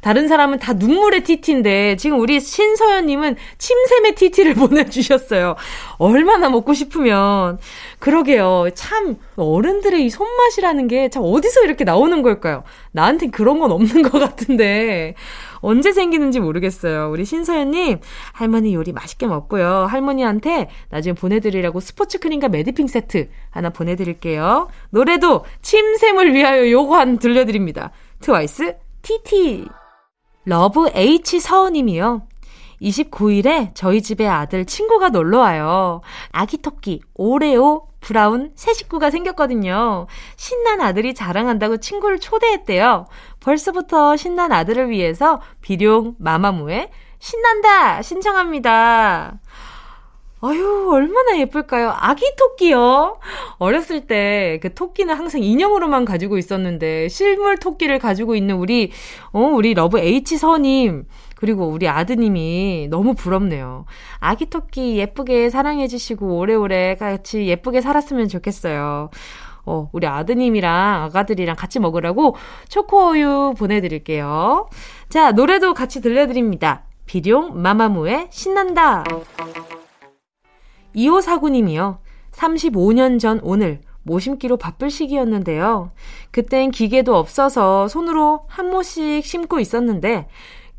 다른 0.00 0.28
사람은 0.28 0.58
다 0.58 0.72
눈물의 0.72 1.24
TT인데 1.24 1.96
지금 1.96 2.20
우리 2.20 2.40
신서연님은 2.40 3.36
침샘의 3.58 4.14
TT를 4.14 4.54
보내주셨어요. 4.56 5.56
얼마나 5.98 6.48
먹고 6.48 6.74
싶으면. 6.74 7.58
그러게요. 7.98 8.68
참 8.74 9.16
어른들의 9.36 10.04
이 10.04 10.10
손맛이라는 10.10 10.86
게 10.88 11.08
참 11.10 11.22
어디서 11.24 11.62
이렇게 11.64 11.84
나오는 11.84 12.22
걸까요? 12.22 12.64
나한텐 12.92 13.30
그런 13.30 13.58
건 13.58 13.72
없는 13.72 14.02
것 14.02 14.18
같은데. 14.18 15.14
언제 15.60 15.92
생기는지 15.92 16.38
모르겠어요. 16.38 17.10
우리 17.10 17.24
신서연님, 17.24 17.98
할머니 18.32 18.74
요리 18.74 18.92
맛있게 18.92 19.26
먹고요. 19.26 19.86
할머니한테 19.90 20.68
나중에 20.90 21.14
보내드리라고 21.14 21.80
스포츠 21.80 22.18
크림과 22.18 22.48
매디핑 22.48 22.86
세트 22.86 23.28
하나 23.50 23.70
보내드릴게요. 23.70 24.68
노래도 24.90 25.44
침샘을 25.62 26.32
위하여 26.34 26.70
요거 26.70 26.96
한 26.96 27.18
들려드립니다. 27.18 27.90
트와이스, 28.20 28.76
TT. 29.02 29.66
러브 30.48 30.88
H 30.94 31.40
서우님이요. 31.40 32.22
29일에 32.80 33.72
저희 33.74 34.00
집에 34.00 34.26
아들 34.26 34.64
친구가 34.64 35.10
놀러 35.10 35.40
와요. 35.40 36.00
아기 36.32 36.56
토끼, 36.56 37.02
오레오, 37.16 37.86
브라운 38.00 38.52
새 38.54 38.72
식구가 38.72 39.10
생겼거든요. 39.10 40.06
신난 40.36 40.80
아들이 40.80 41.12
자랑한다고 41.12 41.76
친구를 41.76 42.18
초대했대요. 42.18 43.08
벌써부터 43.40 44.16
신난 44.16 44.50
아들을 44.50 44.88
위해서 44.88 45.42
비룡 45.60 46.14
마마무의 46.18 46.88
신난다 47.18 48.00
신청합니다. 48.00 49.40
아유, 50.40 50.88
얼마나 50.92 51.36
예쁠까요? 51.40 51.92
아기 51.96 52.24
토끼요? 52.36 53.18
어렸을 53.58 54.06
때 54.06 54.58
그 54.62 54.72
토끼는 54.72 55.14
항상 55.14 55.42
인형으로만 55.42 56.04
가지고 56.04 56.38
있었는데, 56.38 57.08
실물 57.08 57.56
토끼를 57.58 57.98
가지고 57.98 58.36
있는 58.36 58.56
우리, 58.56 58.92
어, 59.32 59.40
우리 59.40 59.74
러브 59.74 59.98
H 59.98 60.36
서님, 60.38 61.06
그리고 61.36 61.66
우리 61.66 61.88
아드님이 61.88 62.86
너무 62.90 63.14
부럽네요. 63.14 63.84
아기 64.20 64.46
토끼 64.46 64.96
예쁘게 64.98 65.50
사랑해주시고, 65.50 66.38
오래오래 66.38 66.94
같이 66.96 67.46
예쁘게 67.46 67.80
살았으면 67.80 68.28
좋겠어요. 68.28 69.10
어, 69.66 69.90
우리 69.92 70.06
아드님이랑 70.06 71.02
아가들이랑 71.04 71.56
같이 71.56 71.78
먹으라고 71.80 72.36
초코우유 72.68 73.54
보내드릴게요. 73.58 74.68
자, 75.08 75.32
노래도 75.32 75.74
같이 75.74 76.00
들려드립니다. 76.00 76.84
비룡 77.06 77.60
마마무의 77.60 78.28
신난다. 78.30 79.04
2549님이요. 80.98 81.98
35년 82.32 83.18
전 83.18 83.40
오늘 83.42 83.80
모심기로 84.02 84.56
바쁠 84.56 84.90
시기였는데요. 84.90 85.90
그땐 86.30 86.70
기계도 86.70 87.16
없어서 87.16 87.88
손으로 87.88 88.44
한 88.48 88.70
모씩 88.70 89.24
심고 89.24 89.60
있었는데 89.60 90.28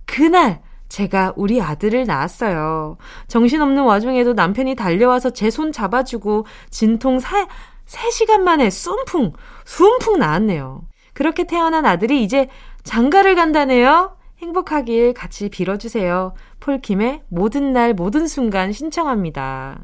그날 0.05 0.61
제가 0.89 1.34
우리 1.36 1.61
아들을 1.61 2.05
낳았어요. 2.05 2.97
정신없는 3.28 3.84
와중에도 3.84 4.34
남편이 4.34 4.76
달려와서 4.76 5.30
제 5.32 5.49
손 5.51 5.72
잡아주고 5.72 6.45
진통 6.72 7.20
사, 7.20 7.47
3시간 7.86 8.39
만에 8.41 8.70
쏨풍, 8.70 9.34
숨풍 9.65 10.17
나왔네요. 10.20 10.82
그렇게 11.13 11.45
태어난 11.45 11.86
아들이 11.86 12.24
이제 12.24 12.47
장가를 12.84 13.36
간다네요. 13.36 14.15
행복하길 14.39 15.13
같이 15.13 15.49
빌어주세요. 15.49 16.34
폴킴의 16.70 17.24
모든 17.30 17.74
날 17.74 17.95
모든 17.95 18.28
순간 18.28 18.72
신청합니다. 18.72 19.80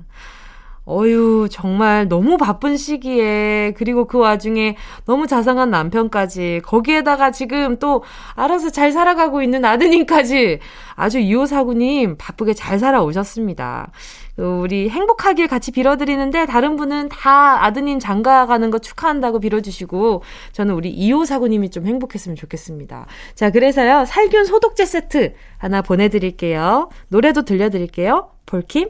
어유 0.87 1.47
정말 1.49 2.07
너무 2.07 2.37
바쁜 2.37 2.77
시기에 2.77 3.73
그리고 3.75 4.05
그 4.05 4.19
와중에 4.19 4.75
너무 5.05 5.25
자상한 5.25 5.71
남편까지 5.71 6.61
거기에다가 6.63 7.31
지금 7.31 7.79
또 7.79 8.03
알아서 8.35 8.69
잘 8.69 8.91
살아가고 8.91 9.41
있는 9.41 9.65
아드님까지 9.65 10.59
아주 10.95 11.19
이호사구님 11.19 12.17
바쁘게 12.17 12.53
잘 12.53 12.77
살아오셨습니다. 12.77 13.91
우리 14.37 14.89
행복하길 14.89 15.47
같이 15.47 15.71
빌어드리는데 15.71 16.45
다른 16.45 16.75
분은 16.75 17.09
다 17.09 17.63
아드님 17.65 17.99
장가 17.99 18.45
가는 18.45 18.69
거 18.69 18.77
축하한다고 18.77 19.39
빌어주시고 19.39 20.21
저는 20.51 20.75
우리 20.75 20.89
이호사구님이 20.91 21.71
좀 21.71 21.87
행복했으면 21.87 22.35
좋겠습니다. 22.35 23.07
자 23.33 23.49
그래서요 23.49 24.05
살균 24.05 24.45
소독제 24.45 24.85
세트 24.85 25.33
하나 25.57 25.81
보내드릴게요. 25.81 26.89
노래도 27.07 27.41
들려드릴게요. 27.41 28.29
볼킴 28.45 28.89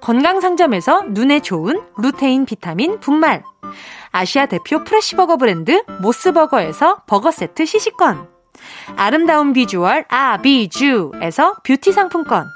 건강상점에서 0.00 1.04
눈에 1.08 1.40
좋은 1.40 1.80
루테인 1.98 2.44
비타민 2.46 3.00
분말. 3.00 3.42
아시아 4.10 4.46
대표 4.46 4.84
프레시버거 4.84 5.36
브랜드 5.36 5.82
모스버거에서 6.00 7.02
버거 7.06 7.30
세트 7.30 7.66
시식권. 7.66 8.28
아름다운 8.96 9.52
비주얼 9.52 10.06
아비주에서 10.08 11.56
뷰티 11.64 11.92
상품권. 11.92 12.46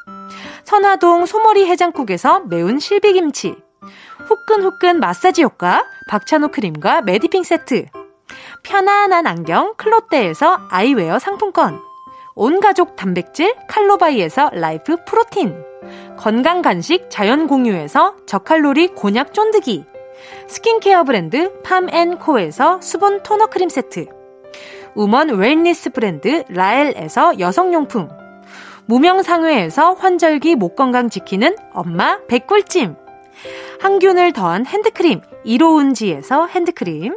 선화동 0.64 1.26
소머리 1.26 1.66
해장국에서 1.66 2.40
매운 2.40 2.78
실비김치. 2.78 3.56
후끈후끈 4.26 5.00
마사지 5.00 5.42
효과 5.42 5.84
박찬호 6.08 6.48
크림과 6.48 7.02
메디핑 7.02 7.42
세트. 7.42 7.86
편안한 8.62 9.26
안경 9.26 9.74
클로떼에서 9.76 10.68
아이웨어 10.70 11.18
상품권. 11.18 11.89
온가족 12.34 12.96
단백질 12.96 13.54
칼로바이에서 13.68 14.50
라이프 14.54 14.96
프로틴. 15.04 15.64
건강 16.16 16.62
간식 16.62 17.06
자연 17.10 17.46
공유에서 17.46 18.16
저칼로리 18.26 18.88
곤약 18.88 19.34
쫀득이. 19.34 19.84
스킨케어 20.46 21.04
브랜드 21.04 21.52
팜앤코에서 21.62 22.80
수분 22.80 23.22
토너 23.22 23.46
크림 23.46 23.68
세트. 23.68 24.06
woman 24.94 25.30
wellness 25.30 25.90
브랜드 25.90 26.44
라엘에서 26.48 27.38
여성용품. 27.38 28.08
무명상회에서 28.86 29.94
환절기 29.94 30.56
목 30.56 30.76
건강 30.76 31.08
지키는 31.08 31.56
엄마 31.72 32.18
백꿀찜. 32.26 32.96
항균을 33.80 34.32
더한 34.32 34.66
핸드크림 34.66 35.20
이로운지에서 35.44 36.46
핸드크림. 36.46 37.16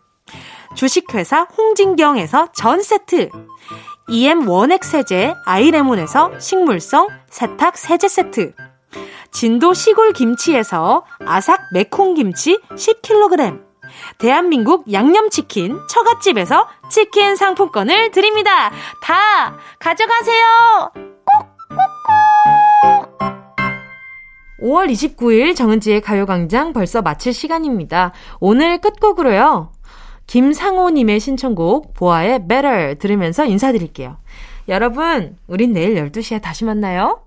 주식회사 0.75 1.47
홍진경에서 1.57 2.47
전 2.53 2.81
세트. 2.81 3.29
EM 4.09 4.47
원액 4.47 4.83
세제 4.83 5.33
아이레몬에서 5.45 6.39
식물성 6.39 7.07
세탁 7.29 7.77
세제 7.77 8.07
세트. 8.07 8.53
진도 9.31 9.73
시골 9.73 10.11
김치에서 10.13 11.05
아삭 11.25 11.61
매콩 11.73 12.13
김치 12.13 12.59
10kg. 12.71 13.61
대한민국 14.17 14.91
양념치킨 14.91 15.79
처갓집에서 15.89 16.67
치킨 16.89 17.35
상품권을 17.35 18.11
드립니다. 18.11 18.71
다 19.03 19.57
가져가세요. 19.79 20.45
꼭꼭꼭. 20.95 22.41
5월 24.61 24.91
29일 24.91 25.55
정은지의 25.55 26.01
가요광장 26.01 26.73
벌써 26.73 27.01
마칠 27.01 27.33
시간입니다. 27.33 28.13
오늘 28.39 28.79
끝곡으로요. 28.79 29.71
김상호님의 30.31 31.19
신청곡 31.19 31.93
보아의 31.93 32.47
Better 32.47 32.95
들으면서 32.95 33.43
인사드릴게요. 33.43 34.15
여러분, 34.69 35.35
우린 35.47 35.73
내일 35.73 35.95
12시에 35.95 36.41
다시 36.41 36.63
만나요. 36.63 37.23